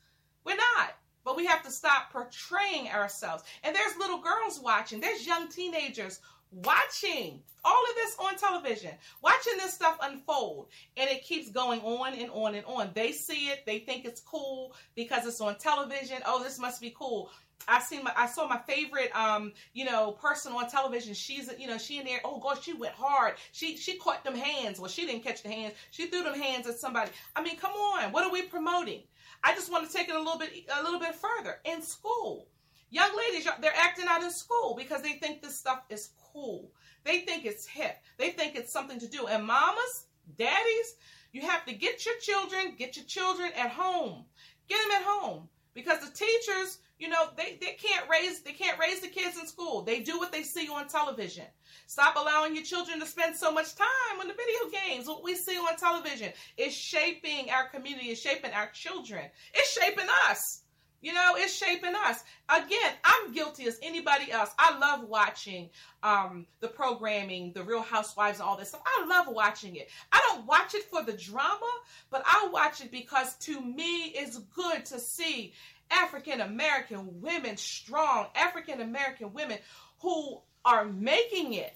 We're 0.45 0.55
not. 0.55 0.95
But 1.25 1.37
we 1.37 1.45
have 1.45 1.63
to 1.63 1.71
stop 1.71 2.11
portraying 2.11 2.89
ourselves. 2.89 3.43
And 3.63 3.73
there's 3.75 3.97
little 3.97 4.19
girls 4.19 4.59
watching, 4.59 4.99
there's 4.99 5.25
young 5.25 5.47
teenagers 5.47 6.19
watching 6.53 7.41
all 7.65 7.83
of 7.89 7.95
this 7.95 8.15
on 8.19 8.37
television, 8.37 8.91
watching 9.21 9.53
this 9.57 9.73
stuff 9.73 9.97
unfold, 10.01 10.67
and 10.97 11.09
it 11.09 11.23
keeps 11.23 11.49
going 11.49 11.81
on 11.81 12.13
and 12.13 12.29
on 12.31 12.55
and 12.55 12.65
on. 12.65 12.91
They 12.93 13.11
see 13.11 13.47
it, 13.47 13.65
they 13.65 13.79
think 13.79 14.05
it's 14.05 14.21
cool 14.21 14.75
because 14.95 15.25
it's 15.25 15.41
on 15.41 15.57
television. 15.57 16.17
Oh, 16.25 16.43
this 16.43 16.59
must 16.59 16.81
be 16.81 16.93
cool. 16.97 17.31
I 17.67 17.79
seen 17.79 18.03
my, 18.03 18.11
I 18.15 18.27
saw 18.27 18.47
my 18.47 18.59
favorite, 18.67 19.15
um, 19.15 19.53
you 19.73 19.85
know, 19.85 20.11
person 20.11 20.51
on 20.51 20.69
television. 20.69 21.13
She's, 21.13 21.49
you 21.57 21.67
know, 21.67 21.77
she 21.77 21.97
in 21.99 22.05
there. 22.05 22.19
Oh 22.25 22.39
gosh, 22.39 22.63
she 22.63 22.73
went 22.73 22.93
hard. 22.93 23.35
She 23.53 23.77
she 23.77 23.97
caught 23.97 24.23
them 24.23 24.35
hands. 24.35 24.79
Well, 24.79 24.89
she 24.89 25.05
didn't 25.05 25.23
catch 25.23 25.43
the 25.43 25.49
hands. 25.49 25.73
She 25.91 26.07
threw 26.07 26.23
them 26.23 26.39
hands 26.39 26.67
at 26.67 26.77
somebody. 26.79 27.11
I 27.35 27.41
mean, 27.41 27.57
come 27.57 27.71
on. 27.71 28.11
What 28.11 28.25
are 28.25 28.31
we 28.31 28.41
promoting? 28.43 29.03
I 29.43 29.53
just 29.53 29.71
want 29.71 29.89
to 29.89 29.95
take 29.95 30.09
it 30.09 30.15
a 30.15 30.19
little 30.19 30.37
bit 30.39 30.51
a 30.77 30.83
little 30.83 30.99
bit 30.99 31.15
further. 31.15 31.59
In 31.65 31.81
school, 31.81 32.47
young 32.89 33.15
ladies, 33.15 33.47
they're 33.61 33.73
acting 33.75 34.05
out 34.09 34.23
in 34.23 34.31
school 34.31 34.75
because 34.77 35.01
they 35.01 35.13
think 35.13 35.41
this 35.41 35.57
stuff 35.57 35.83
is 35.89 36.09
cool. 36.33 36.71
They 37.03 37.19
think 37.19 37.45
it's 37.45 37.65
hip. 37.65 37.97
They 38.17 38.31
think 38.31 38.55
it's 38.55 38.73
something 38.73 38.99
to 38.99 39.07
do. 39.07 39.27
And 39.27 39.45
mamas, 39.45 40.07
daddies, 40.37 40.95
you 41.31 41.41
have 41.41 41.65
to 41.65 41.73
get 41.73 42.05
your 42.05 42.15
children, 42.21 42.75
get 42.77 42.95
your 42.95 43.05
children 43.05 43.51
at 43.57 43.71
home. 43.71 44.25
Get 44.67 44.79
them 44.81 44.91
at 44.91 45.03
home 45.03 45.49
because 45.73 45.99
the 45.99 46.11
teachers, 46.11 46.79
you 46.99 47.09
know, 47.09 47.29
they, 47.35 47.57
they 47.59 47.73
can't 47.73 48.07
raise 48.09 48.41
they 48.41 48.53
can't 48.53 48.79
raise 48.79 49.01
the 49.01 49.07
kids 49.07 49.37
in 49.37 49.47
school. 49.47 49.81
They 49.81 49.99
do 49.99 50.17
what 50.17 50.31
they 50.31 50.43
see 50.43 50.69
on 50.69 50.87
television. 50.87 51.45
Stop 51.87 52.15
allowing 52.15 52.55
your 52.55 52.63
children 52.63 52.99
to 52.99 53.05
spend 53.05 53.35
so 53.35 53.51
much 53.51 53.75
time 53.75 54.19
on 54.21 54.27
the 54.27 54.33
video 54.33 54.79
games. 54.87 55.07
What 55.07 55.23
we 55.23 55.35
see 55.35 55.57
on 55.57 55.75
television 55.75 56.31
is 56.57 56.73
shaping 56.73 57.49
our 57.49 57.67
community, 57.67 58.11
is 58.11 58.21
shaping 58.21 58.53
our 58.53 58.69
children. 58.69 59.25
It's 59.53 59.73
shaping 59.73 60.07
us. 60.29 60.62
You 61.03 61.13
know, 61.13 61.33
it's 61.35 61.53
shaping 61.53 61.93
us. 61.95 62.23
Again, 62.47 62.93
I'm 63.03 63.33
guilty 63.33 63.65
as 63.65 63.77
anybody 63.83 64.31
else. 64.31 64.51
I 64.57 64.79
love 64.79 65.09
watching 65.09 65.69
um, 66.01 66.47
the 66.61 66.69
programming, 66.69 67.51
the 67.51 67.61
Real 67.61 67.81
Housewives, 67.81 68.39
all 68.39 68.55
this 68.55 68.69
stuff. 68.69 68.83
I 68.85 69.05
love 69.05 69.27
watching 69.27 69.75
it. 69.75 69.89
I 70.13 70.21
don't 70.29 70.47
watch 70.47 70.73
it 70.75 70.85
for 70.85 71.03
the 71.03 71.11
drama, 71.11 71.69
but 72.09 72.23
I 72.25 72.47
watch 72.53 72.79
it 72.79 72.89
because 72.89 73.35
to 73.39 73.59
me, 73.59 74.13
it's 74.15 74.37
good 74.55 74.85
to 74.85 74.99
see 74.99 75.51
African 75.91 76.39
American 76.39 77.21
women 77.21 77.57
strong, 77.57 78.27
African 78.33 78.79
American 78.79 79.33
women 79.33 79.57
who 79.99 80.39
are 80.63 80.85
making 80.85 81.53
it. 81.53 81.75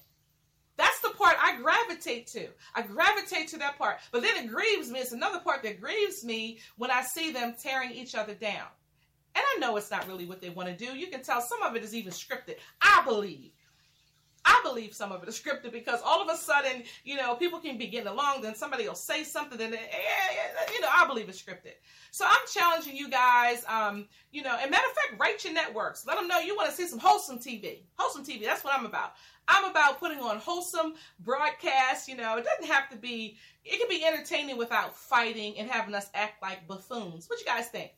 That's 0.78 1.02
the 1.02 1.10
part 1.10 1.36
I 1.42 1.58
gravitate 1.58 2.28
to. 2.28 2.48
I 2.76 2.84
gravitate 2.84 3.50
to 3.50 3.58
that 3.58 3.78
part. 3.78 3.98
But 4.14 4.22
then 4.22 4.38
it 4.38 4.48
grieves 4.48 4.90
me. 4.90 5.00
It's 5.00 5.12
another 5.12 5.40
part 5.40 5.64
that 5.64 5.82
grieves 5.82 6.24
me 6.24 6.60
when 6.78 6.92
I 6.92 7.02
see 7.02 7.32
them 7.32 7.56
tearing 7.62 7.92
each 7.92 8.16
other 8.16 8.34
down. 8.34 8.68
And 9.38 9.46
I 9.56 9.60
know 9.60 9.78
it's 9.78 9.92
not 9.92 10.08
really 10.08 10.26
what 10.26 10.42
they 10.42 10.50
want 10.50 10.68
to 10.68 10.76
do. 10.76 10.98
You 10.98 11.08
can 11.08 11.22
tell 11.22 11.42
some 11.42 11.62
of 11.62 11.76
it 11.76 11.84
is 11.84 11.94
even 11.94 12.12
scripted. 12.12 12.56
I 12.82 13.04
believe. 13.06 13.52
I 14.44 14.62
believe 14.64 14.96
some 14.96 15.12
of 15.12 15.22
it 15.22 15.30
is 15.30 15.40
scripted 15.40 15.72
because 15.72 16.00
all 16.04 16.22
of 16.22 16.34
a 16.34 16.38
sudden, 16.38 16.84
you 17.04 17.18
know, 17.18 17.36
people 17.36 17.60
can 17.60 17.78
be 17.78 17.86
getting 17.86 18.08
along, 18.08 18.42
then 18.42 18.56
somebody 18.56 18.88
will 18.88 18.96
say 18.96 19.24
something, 19.24 19.58
then, 19.58 19.74
eh, 19.74 19.78
you 20.74 20.82
know, 20.82 20.88
I 20.92 21.06
believe 21.06 21.30
it's 21.30 21.40
scripted. 21.40 21.74
So 22.12 22.26
I'm 22.26 22.48
challenging 22.52 22.96
you 22.96 23.10
guys, 23.10 23.64
um, 23.68 24.08
you 24.32 24.42
know, 24.42 24.58
and 24.60 24.72
matter 24.72 24.88
of 24.88 24.96
fact, 24.96 25.20
write 25.20 25.44
your 25.44 25.54
networks. 25.54 26.08
Let 26.08 26.18
them 26.18 26.28
know 26.28 26.40
you 26.40 26.56
want 26.56 26.70
to 26.70 26.76
see 26.76 26.88
some 26.88 26.98
wholesome 26.98 27.38
TV. 27.38 27.84
Wholesome 27.96 28.26
TV, 28.26 28.46
that's 28.46 28.64
what 28.64 28.74
I'm 28.74 28.86
about. 28.86 29.14
I'm 29.50 29.70
about 29.70 30.00
putting 30.00 30.20
on 30.20 30.38
wholesome 30.38 30.96
broadcasts. 31.20 32.08
You 32.08 32.16
know, 32.16 32.38
it 32.38 32.46
doesn't 32.46 32.74
have 32.74 32.90
to 32.90 32.96
be, 32.96 33.38
it 33.66 33.80
can 33.80 33.90
be 33.90 34.04
entertaining 34.04 34.58
without 34.58 34.96
fighting 34.96 35.60
and 35.60 35.70
having 35.70 35.94
us 35.94 36.10
act 36.14 36.42
like 36.42 36.68
buffoons. 36.68 37.30
What 37.30 37.40
you 37.40 37.46
guys 37.46 37.68
think? 37.68 37.92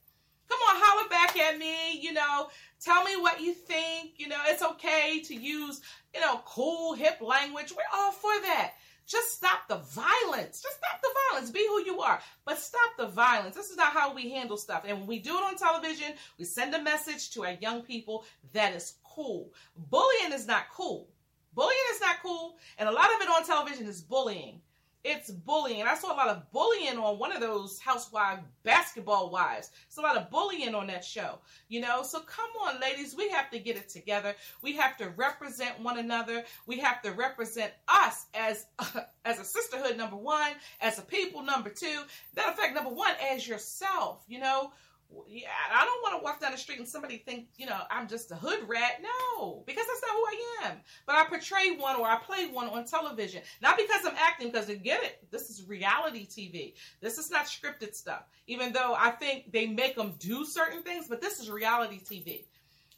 Come 0.49 0.59
on, 0.69 0.81
holler 0.81 1.09
back 1.09 1.37
at 1.37 1.57
me. 1.57 1.99
You 1.99 2.13
know, 2.13 2.49
tell 2.81 3.03
me 3.03 3.15
what 3.17 3.39
you 3.39 3.53
think. 3.53 4.13
You 4.17 4.27
know, 4.27 4.41
it's 4.47 4.63
okay 4.63 5.21
to 5.25 5.35
use, 5.35 5.81
you 6.13 6.21
know, 6.21 6.41
cool, 6.45 6.93
hip 6.93 7.21
language. 7.21 7.71
We're 7.71 7.97
all 7.97 8.11
for 8.11 8.31
that. 8.41 8.73
Just 9.05 9.33
stop 9.33 9.67
the 9.67 9.77
violence. 9.77 10.61
Just 10.61 10.77
stop 10.77 11.01
the 11.01 11.09
violence. 11.31 11.49
Be 11.49 11.65
who 11.67 11.83
you 11.83 11.99
are. 12.01 12.19
But 12.45 12.59
stop 12.59 12.91
the 12.97 13.07
violence. 13.07 13.55
This 13.55 13.71
is 13.71 13.77
not 13.77 13.93
how 13.93 14.13
we 14.13 14.29
handle 14.29 14.57
stuff. 14.57 14.83
And 14.87 14.99
when 14.99 15.07
we 15.07 15.19
do 15.19 15.35
it 15.35 15.43
on 15.43 15.55
television, 15.55 16.13
we 16.37 16.45
send 16.45 16.75
a 16.75 16.81
message 16.81 17.31
to 17.31 17.45
our 17.45 17.53
young 17.53 17.81
people 17.81 18.25
that 18.53 18.75
is 18.75 18.95
cool. 19.03 19.51
Bullying 19.89 20.31
is 20.31 20.45
not 20.45 20.65
cool. 20.71 21.09
Bullying 21.55 21.77
is 21.93 22.01
not 22.01 22.17
cool. 22.21 22.57
And 22.77 22.87
a 22.87 22.91
lot 22.91 23.09
of 23.15 23.21
it 23.21 23.29
on 23.29 23.43
television 23.45 23.87
is 23.87 24.01
bullying 24.01 24.61
it's 25.03 25.31
bullying. 25.31 25.83
I 25.83 25.95
saw 25.95 26.13
a 26.13 26.17
lot 26.17 26.27
of 26.27 26.51
bullying 26.51 26.97
on 26.97 27.19
one 27.19 27.31
of 27.31 27.39
those 27.39 27.79
housewife 27.79 28.39
basketball 28.63 29.29
wives. 29.29 29.71
It's 29.87 29.97
a 29.97 30.01
lot 30.01 30.17
of 30.17 30.29
bullying 30.29 30.75
on 30.75 30.87
that 30.87 31.05
show, 31.05 31.39
you 31.69 31.79
know. 31.79 32.03
So 32.03 32.19
come 32.19 32.49
on, 32.61 32.79
ladies, 32.81 33.15
we 33.15 33.29
have 33.29 33.49
to 33.51 33.59
get 33.59 33.77
it 33.77 33.89
together. 33.89 34.35
We 34.61 34.75
have 34.75 34.97
to 34.97 35.09
represent 35.09 35.79
one 35.79 35.97
another. 35.97 36.43
We 36.65 36.79
have 36.79 37.01
to 37.03 37.11
represent 37.11 37.71
us 37.87 38.25
as 38.33 38.65
uh, 38.77 39.01
as 39.25 39.39
a 39.39 39.45
sisterhood 39.45 39.97
number 39.97 40.17
one, 40.17 40.51
as 40.81 40.99
a 40.99 41.03
people 41.03 41.43
number 41.43 41.69
two. 41.69 42.01
That 42.35 42.53
effect 42.53 42.75
number 42.75 42.91
one 42.91 43.13
as 43.31 43.47
yourself, 43.47 44.23
you 44.27 44.39
know 44.39 44.71
yeah, 45.27 45.47
I 45.73 45.85
don't 45.85 46.01
want 46.03 46.19
to 46.19 46.23
walk 46.23 46.39
down 46.39 46.51
the 46.51 46.57
street 46.57 46.79
and 46.79 46.87
somebody 46.87 47.17
think, 47.17 47.47
you 47.57 47.65
know, 47.65 47.79
I'm 47.89 48.07
just 48.07 48.31
a 48.31 48.35
hood 48.35 48.67
rat. 48.67 49.01
No, 49.01 49.63
because 49.65 49.85
that's 49.87 50.01
not 50.01 50.11
who 50.11 50.25
I 50.25 50.67
am. 50.67 50.77
But 51.05 51.15
I 51.15 51.25
portray 51.25 51.75
one 51.77 51.95
or 51.95 52.07
I 52.07 52.17
play 52.17 52.47
one 52.47 52.67
on 52.67 52.85
television. 52.85 53.41
Not 53.61 53.77
because 53.77 54.05
I'm 54.05 54.15
acting, 54.17 54.51
because 54.51 54.67
to 54.67 54.75
get 54.75 55.03
it, 55.03 55.27
this 55.31 55.49
is 55.49 55.67
reality 55.67 56.27
TV. 56.27 56.73
This 57.01 57.17
is 57.17 57.31
not 57.31 57.45
scripted 57.45 57.95
stuff. 57.95 58.23
Even 58.47 58.71
though 58.71 58.95
I 58.97 59.11
think 59.11 59.51
they 59.51 59.67
make 59.67 59.95
them 59.95 60.13
do 60.19 60.45
certain 60.45 60.83
things, 60.83 61.07
but 61.07 61.21
this 61.21 61.39
is 61.39 61.49
reality 61.49 61.99
TV. 61.99 62.45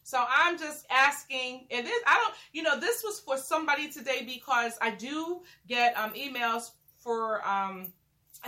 So 0.04 0.24
I'm 0.28 0.58
just 0.58 0.86
asking, 0.90 1.68
and 1.72 1.86
this, 1.86 2.02
I 2.06 2.16
don't, 2.16 2.34
you 2.52 2.64
know, 2.64 2.80
this 2.80 3.04
was 3.04 3.20
for 3.20 3.38
somebody 3.38 3.90
today 3.90 4.24
because 4.26 4.78
I 4.82 4.92
do 4.92 5.42
get 5.68 5.98
um, 5.98 6.12
emails 6.14 6.72
for, 6.98 7.48
um, 7.48 7.94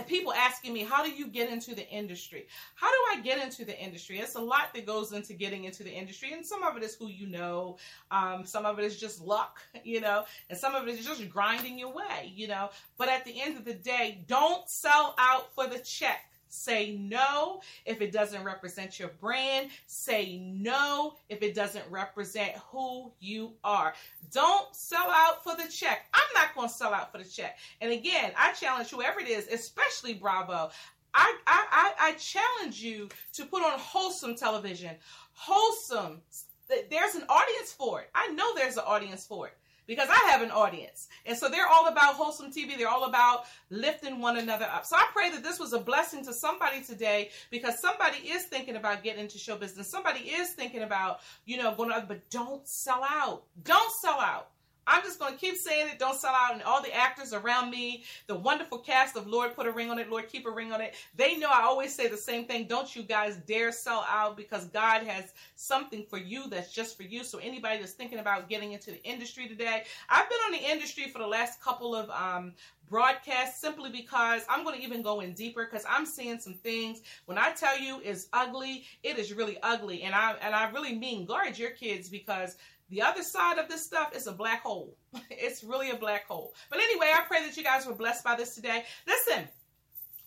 people 0.02 0.32
asking 0.32 0.72
me, 0.72 0.82
how 0.82 1.04
do 1.04 1.10
you 1.10 1.28
get 1.28 1.50
into 1.50 1.74
the 1.74 1.88
industry? 1.88 2.46
How 2.74 2.90
do 2.90 2.98
I 3.12 3.22
get 3.22 3.42
into 3.42 3.64
the 3.64 3.78
industry? 3.78 4.18
It's 4.18 4.34
a 4.34 4.40
lot 4.40 4.74
that 4.74 4.86
goes 4.86 5.12
into 5.12 5.34
getting 5.34 5.64
into 5.64 5.84
the 5.84 5.92
industry, 5.92 6.32
and 6.32 6.44
some 6.44 6.62
of 6.64 6.76
it 6.76 6.82
is 6.82 6.94
who 6.96 7.08
you 7.08 7.26
know, 7.28 7.78
um, 8.10 8.44
some 8.44 8.66
of 8.66 8.78
it 8.78 8.84
is 8.84 8.98
just 8.98 9.20
luck, 9.20 9.60
you 9.84 10.00
know, 10.00 10.24
and 10.50 10.58
some 10.58 10.74
of 10.74 10.88
it 10.88 10.98
is 10.98 11.06
just 11.06 11.28
grinding 11.28 11.78
your 11.78 11.92
way, 11.92 12.32
you 12.34 12.48
know. 12.48 12.70
But 12.98 13.08
at 13.08 13.24
the 13.24 13.40
end 13.40 13.56
of 13.56 13.64
the 13.64 13.74
day, 13.74 14.24
don't 14.26 14.68
sell 14.68 15.14
out 15.18 15.54
for 15.54 15.66
the 15.66 15.78
check. 15.78 16.30
Say 16.54 16.92
no 16.92 17.60
if 17.84 18.00
it 18.00 18.12
doesn't 18.12 18.44
represent 18.44 18.98
your 18.98 19.08
brand. 19.20 19.70
Say 19.86 20.38
no 20.38 21.14
if 21.28 21.42
it 21.42 21.54
doesn't 21.54 21.84
represent 21.90 22.52
who 22.70 23.10
you 23.18 23.52
are. 23.64 23.92
Don't 24.30 24.74
sell 24.74 25.10
out 25.10 25.42
for 25.42 25.56
the 25.56 25.68
check. 25.68 26.06
I'm 26.14 26.22
not 26.34 26.54
going 26.54 26.68
to 26.68 26.74
sell 26.74 26.94
out 26.94 27.10
for 27.10 27.18
the 27.18 27.24
check. 27.24 27.58
And 27.80 27.92
again, 27.92 28.32
I 28.38 28.52
challenge 28.52 28.90
whoever 28.90 29.20
it 29.20 29.28
is, 29.28 29.48
especially 29.48 30.14
Bravo. 30.14 30.70
I, 31.12 31.36
I, 31.46 31.92
I, 32.00 32.12
challenge 32.14 32.80
you 32.80 33.08
to 33.34 33.44
put 33.44 33.62
on 33.62 33.78
wholesome 33.78 34.34
television. 34.34 34.90
Wholesome. 35.32 36.22
There's 36.68 37.14
an 37.14 37.24
audience 37.28 37.72
for 37.72 38.00
it. 38.00 38.10
I 38.14 38.28
know 38.28 38.54
there's 38.54 38.76
an 38.76 38.84
audience 38.86 39.26
for 39.26 39.48
it 39.48 39.54
because 39.86 40.08
I 40.10 40.30
have 40.30 40.42
an 40.42 40.50
audience. 40.50 41.08
And 41.26 41.36
so 41.36 41.48
they're 41.48 41.68
all 41.68 41.88
about 41.88 42.14
wholesome 42.14 42.50
TV. 42.50 42.76
They're 42.76 42.88
all 42.88 43.04
about 43.04 43.44
lifting 43.70 44.20
one 44.20 44.36
another 44.38 44.66
up. 44.66 44.86
So 44.86 44.96
I 44.96 45.06
pray 45.12 45.30
that 45.30 45.42
this 45.42 45.58
was 45.58 45.72
a 45.72 45.78
blessing 45.78 46.24
to 46.24 46.32
somebody 46.32 46.82
today 46.82 47.30
because 47.50 47.78
somebody 47.80 48.18
is 48.28 48.44
thinking 48.44 48.76
about 48.76 49.02
getting 49.02 49.22
into 49.22 49.38
show 49.38 49.56
business. 49.56 49.90
Somebody 49.90 50.20
is 50.20 50.50
thinking 50.50 50.82
about, 50.82 51.20
you 51.44 51.56
know, 51.56 51.74
going 51.74 51.90
to, 51.90 52.04
but 52.06 52.28
don't 52.30 52.66
sell 52.66 53.04
out. 53.08 53.44
Don't 53.62 53.92
sell 53.92 54.20
out. 54.20 54.50
I'm 54.86 55.02
just 55.02 55.18
going 55.18 55.34
to 55.34 55.38
keep 55.38 55.56
saying 55.56 55.88
it. 55.88 55.98
Don't 55.98 56.18
sell 56.18 56.34
out. 56.34 56.52
And 56.52 56.62
all 56.62 56.82
the 56.82 56.94
actors 56.94 57.32
around 57.32 57.70
me, 57.70 58.04
the 58.26 58.34
wonderful 58.34 58.78
cast 58.78 59.16
of 59.16 59.26
Lord 59.26 59.54
Put 59.54 59.66
a 59.66 59.70
Ring 59.72 59.90
on 59.90 59.98
It, 59.98 60.10
Lord 60.10 60.28
Keep 60.28 60.46
a 60.46 60.50
Ring 60.50 60.72
on 60.72 60.80
It, 60.80 60.94
they 61.16 61.36
know 61.36 61.48
I 61.52 61.62
always 61.62 61.94
say 61.94 62.08
the 62.08 62.16
same 62.16 62.46
thing. 62.46 62.66
Don't 62.66 62.94
you 62.94 63.02
guys 63.02 63.36
dare 63.46 63.72
sell 63.72 64.04
out 64.08 64.36
because 64.36 64.66
God 64.66 65.02
has 65.04 65.32
something 65.56 66.04
for 66.08 66.18
you 66.18 66.48
that's 66.48 66.72
just 66.72 66.96
for 66.96 67.02
you. 67.02 67.24
So 67.24 67.38
anybody 67.38 67.78
that's 67.78 67.92
thinking 67.92 68.18
about 68.18 68.48
getting 68.48 68.72
into 68.72 68.90
the 68.90 69.02
industry 69.04 69.48
today, 69.48 69.84
I've 70.08 70.28
been 70.28 70.38
on 70.46 70.52
the 70.52 70.70
industry 70.70 71.08
for 71.08 71.18
the 71.18 71.26
last 71.26 71.62
couple 71.62 71.94
of 71.94 72.10
um, 72.10 72.52
broadcasts 72.88 73.60
simply 73.60 73.90
because 73.90 74.42
I'm 74.48 74.64
going 74.64 74.76
to 74.76 74.82
even 74.84 75.02
go 75.02 75.20
in 75.20 75.32
deeper 75.32 75.64
because 75.64 75.86
I'm 75.88 76.06
seeing 76.06 76.38
some 76.38 76.54
things 76.54 77.00
when 77.26 77.38
I 77.38 77.52
tell 77.52 77.78
you 77.78 78.00
is 78.00 78.28
ugly, 78.32 78.84
it 79.02 79.18
is 79.18 79.32
really 79.32 79.58
ugly. 79.62 80.02
And 80.02 80.14
I 80.14 80.34
and 80.42 80.54
I 80.54 80.70
really 80.70 80.94
mean 80.94 81.26
guard 81.26 81.58
your 81.58 81.70
kids 81.70 82.08
because 82.08 82.56
the 82.94 83.02
other 83.02 83.24
side 83.24 83.58
of 83.58 83.68
this 83.68 83.84
stuff 83.84 84.14
is 84.14 84.28
a 84.28 84.32
black 84.32 84.62
hole. 84.62 84.96
it's 85.30 85.64
really 85.64 85.90
a 85.90 85.96
black 85.96 86.26
hole. 86.28 86.54
But 86.70 86.78
anyway, 86.78 87.10
I 87.12 87.22
pray 87.26 87.44
that 87.44 87.56
you 87.56 87.64
guys 87.64 87.86
were 87.86 87.94
blessed 87.94 88.22
by 88.22 88.36
this 88.36 88.54
today. 88.54 88.84
Listen, 89.04 89.48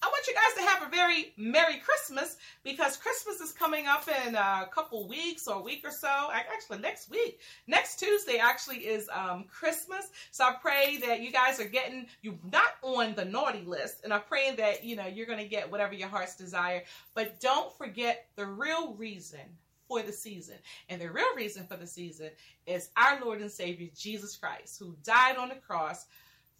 I 0.02 0.08
want 0.08 0.28
you 0.28 0.34
guys 0.34 0.54
to 0.58 0.70
have 0.70 0.86
a 0.86 0.92
very 0.94 1.34
Merry 1.38 1.80
Christmas 1.80 2.36
because 2.66 2.98
Christmas 2.98 3.40
is 3.40 3.54
coming 3.54 3.88
up 3.88 4.06
in 4.26 4.36
a 4.36 4.68
couple 4.70 5.08
weeks 5.08 5.48
or 5.48 5.60
a 5.60 5.62
week 5.62 5.82
or 5.86 5.92
so. 5.92 6.30
Actually, 6.34 6.80
next 6.80 7.10
week. 7.10 7.40
Next 7.68 8.00
Tuesday 8.00 8.38
actually 8.38 8.80
is 8.80 9.10
um, 9.14 9.46
Christmas. 9.50 10.10
So 10.32 10.44
I 10.44 10.56
pray 10.62 10.98
that 11.08 11.22
you 11.22 11.32
guys 11.32 11.62
are 11.62 11.70
getting 11.70 12.08
you 12.22 12.38
not 12.52 12.76
on 12.82 13.16
the 13.16 13.24
naughty 13.24 13.64
list. 13.66 14.02
And 14.04 14.14
I 14.14 14.20
pray 14.20 14.54
that, 14.56 14.84
you 14.84 14.98
know, 14.98 15.08
you're 15.08 15.26
going 15.26 15.40
to 15.40 15.48
get 15.48 15.72
whatever 15.72 15.94
your 15.94 16.10
heart's 16.10 16.36
desire. 16.36 16.84
But 17.16 17.40
don't 17.40 17.76
forget 17.78 18.28
the 18.36 18.46
real 18.46 18.94
reason 18.96 19.40
for 19.88 20.02
the 20.02 20.14
season. 20.14 20.56
And 20.90 21.02
the 21.02 21.12
real 21.12 21.36
reason 21.36 21.66
for 21.68 21.78
the 21.78 21.88
season 21.88 22.32
is 22.66 22.90
our 22.98 23.24
Lord 23.24 23.42
and 23.42 23.52
Savior, 23.52 23.88
Jesus 23.96 24.36
Christ, 24.36 24.78
who 24.80 24.96
died 25.04 25.38
on 25.38 25.50
the 25.50 25.56
cross 25.56 26.06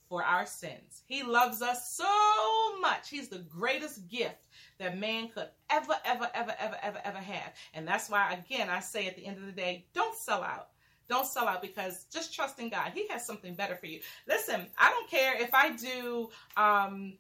for 0.10 0.24
our 0.24 0.46
sins. 0.46 1.04
He 1.06 1.24
loves 1.24 1.62
us 1.62 1.96
so 1.96 2.80
much. 2.80 3.10
He's 3.10 3.28
the 3.28 3.40
greatest 3.40 4.08
gift 4.08 4.38
that 4.80 4.98
man 4.98 5.30
could 5.30 5.50
ever, 5.70 5.96
ever, 6.06 6.30
ever, 6.34 6.56
ever, 6.60 6.78
ever, 6.82 7.02
ever 7.04 7.18
have. 7.18 7.54
And 7.74 7.88
that's 7.88 8.10
why, 8.10 8.34
again, 8.34 8.70
I 8.70 8.80
say 8.80 9.08
at 9.08 9.16
the 9.16 9.26
end 9.26 9.38
of 9.38 9.46
the 9.46 9.52
day, 9.52 9.86
don't 9.94 10.16
sell 10.18 10.44
out. 10.44 10.70
Don't 11.10 11.28
sell 11.28 11.48
out 11.48 11.62
because 11.62 12.06
just 12.12 12.34
trust 12.34 12.60
in 12.60 12.70
God. 12.70 12.92
He 12.94 13.08
has 13.10 13.26
something 13.26 13.56
better 13.56 13.76
for 13.76 13.86
you. 13.86 14.02
Listen, 14.28 14.68
I 14.78 14.90
don't 14.90 15.10
care 15.10 15.42
if 15.42 15.54
I 15.54 15.74
do 15.76 16.30
um, 16.58 17.14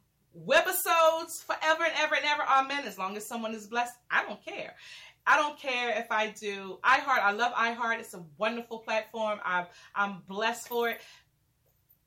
webisodes 0.45 1.43
forever 1.43 1.83
and 1.83 1.93
ever 1.97 2.15
and 2.15 2.25
ever. 2.25 2.43
Amen. 2.43 2.85
As 2.85 2.97
long 2.97 3.15
as 3.15 3.25
someone 3.25 3.53
is 3.53 3.67
blessed, 3.67 3.95
I 4.11 4.23
don't 4.23 4.43
care. 4.43 4.75
I 5.27 5.35
don't 5.35 5.59
care 5.59 5.89
if 5.99 6.09
I 6.09 6.29
do 6.29 6.79
iHeart. 6.83 7.19
I 7.19 7.31
love 7.31 7.53
iHeart. 7.53 7.99
It's 7.99 8.13
a 8.13 8.23
wonderful 8.37 8.79
platform. 8.79 9.39
I'm 9.43 9.65
I'm 9.93 10.23
blessed 10.27 10.69
for 10.69 10.89
it. 10.89 11.01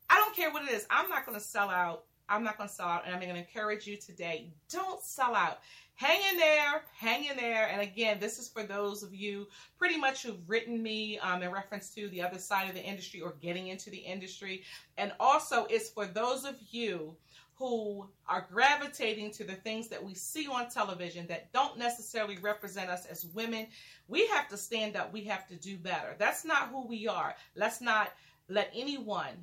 I 0.08 0.16
don't 0.16 0.34
care 0.34 0.50
what 0.50 0.62
it 0.64 0.70
is. 0.70 0.86
I'm 0.90 1.08
not 1.10 1.26
going 1.26 1.38
to 1.38 1.44
sell 1.44 1.68
out. 1.68 2.04
I'm 2.28 2.42
not 2.42 2.56
going 2.56 2.68
to 2.68 2.74
sell 2.74 2.88
out. 2.88 3.04
And 3.04 3.14
I'm 3.14 3.20
going 3.20 3.32
to 3.32 3.38
encourage 3.38 3.86
you 3.86 3.96
today. 3.96 4.52
Don't 4.70 5.02
sell 5.02 5.34
out. 5.34 5.58
Hang 5.94 6.18
in 6.30 6.38
there. 6.38 6.82
Hang 6.98 7.26
in 7.26 7.36
there. 7.36 7.68
And 7.68 7.82
again, 7.82 8.18
this 8.18 8.38
is 8.38 8.48
for 8.48 8.62
those 8.62 9.02
of 9.02 9.14
you 9.14 9.46
pretty 9.78 9.98
much 9.98 10.22
who've 10.22 10.48
written 10.48 10.82
me 10.82 11.18
um, 11.18 11.42
in 11.42 11.50
reference 11.50 11.90
to 11.90 12.08
the 12.08 12.22
other 12.22 12.38
side 12.38 12.68
of 12.70 12.74
the 12.74 12.82
industry 12.82 13.20
or 13.20 13.34
getting 13.42 13.68
into 13.68 13.90
the 13.90 13.98
industry. 13.98 14.62
And 14.96 15.12
also, 15.20 15.66
it's 15.68 15.90
for 15.90 16.06
those 16.06 16.44
of 16.44 16.56
you 16.70 17.14
who 17.60 18.08
are 18.26 18.46
gravitating 18.50 19.30
to 19.30 19.44
the 19.44 19.52
things 19.52 19.88
that 19.88 20.02
we 20.02 20.14
see 20.14 20.48
on 20.48 20.70
television 20.70 21.26
that 21.26 21.52
don't 21.52 21.76
necessarily 21.76 22.38
represent 22.38 22.88
us 22.88 23.04
as 23.04 23.26
women. 23.34 23.66
We 24.08 24.26
have 24.28 24.48
to 24.48 24.56
stand 24.56 24.96
up. 24.96 25.12
We 25.12 25.24
have 25.24 25.46
to 25.48 25.56
do 25.56 25.76
better. 25.76 26.16
That's 26.18 26.42
not 26.42 26.70
who 26.70 26.86
we 26.86 27.06
are. 27.06 27.34
Let's 27.54 27.82
not 27.82 28.12
let 28.48 28.72
anyone 28.74 29.34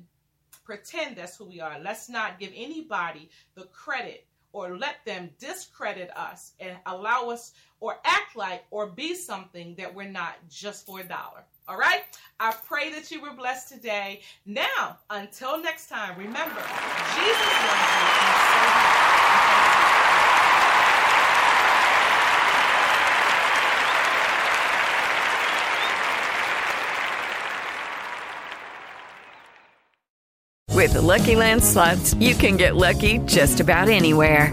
pretend 0.64 1.14
that's 1.14 1.36
who 1.36 1.44
we 1.44 1.60
are. 1.60 1.78
Let's 1.78 2.08
not 2.08 2.40
give 2.40 2.50
anybody 2.56 3.30
the 3.54 3.66
credit 3.66 4.26
or 4.52 4.76
let 4.76 4.96
them 5.06 5.30
discredit 5.38 6.10
us 6.16 6.54
and 6.58 6.76
allow 6.86 7.30
us 7.30 7.52
or 7.78 8.00
act 8.04 8.34
like 8.34 8.64
or 8.72 8.88
be 8.88 9.14
something 9.14 9.76
that 9.76 9.94
we're 9.94 10.10
not 10.10 10.34
just 10.50 10.86
for 10.86 10.98
a 10.98 11.04
dollar. 11.04 11.44
All 11.68 11.76
right? 11.76 12.00
I 12.40 12.54
pray 12.66 12.90
that 12.92 13.10
you 13.10 13.20
were 13.20 13.32
blessed 13.32 13.68
today. 13.68 14.22
Now, 14.46 14.96
until 15.10 15.60
next 15.60 15.90
time, 15.90 16.18
remember, 16.18 16.62
Jesus 17.14 17.52
loves 17.62 17.92
you. 30.72 30.74
With 30.74 30.92
the 30.94 31.02
Lucky 31.02 31.36
Land 31.36 31.62
slots, 31.62 32.14
you 32.14 32.34
can 32.34 32.56
get 32.56 32.76
lucky 32.76 33.18
just 33.26 33.60
about 33.60 33.88
anywhere. 33.88 34.52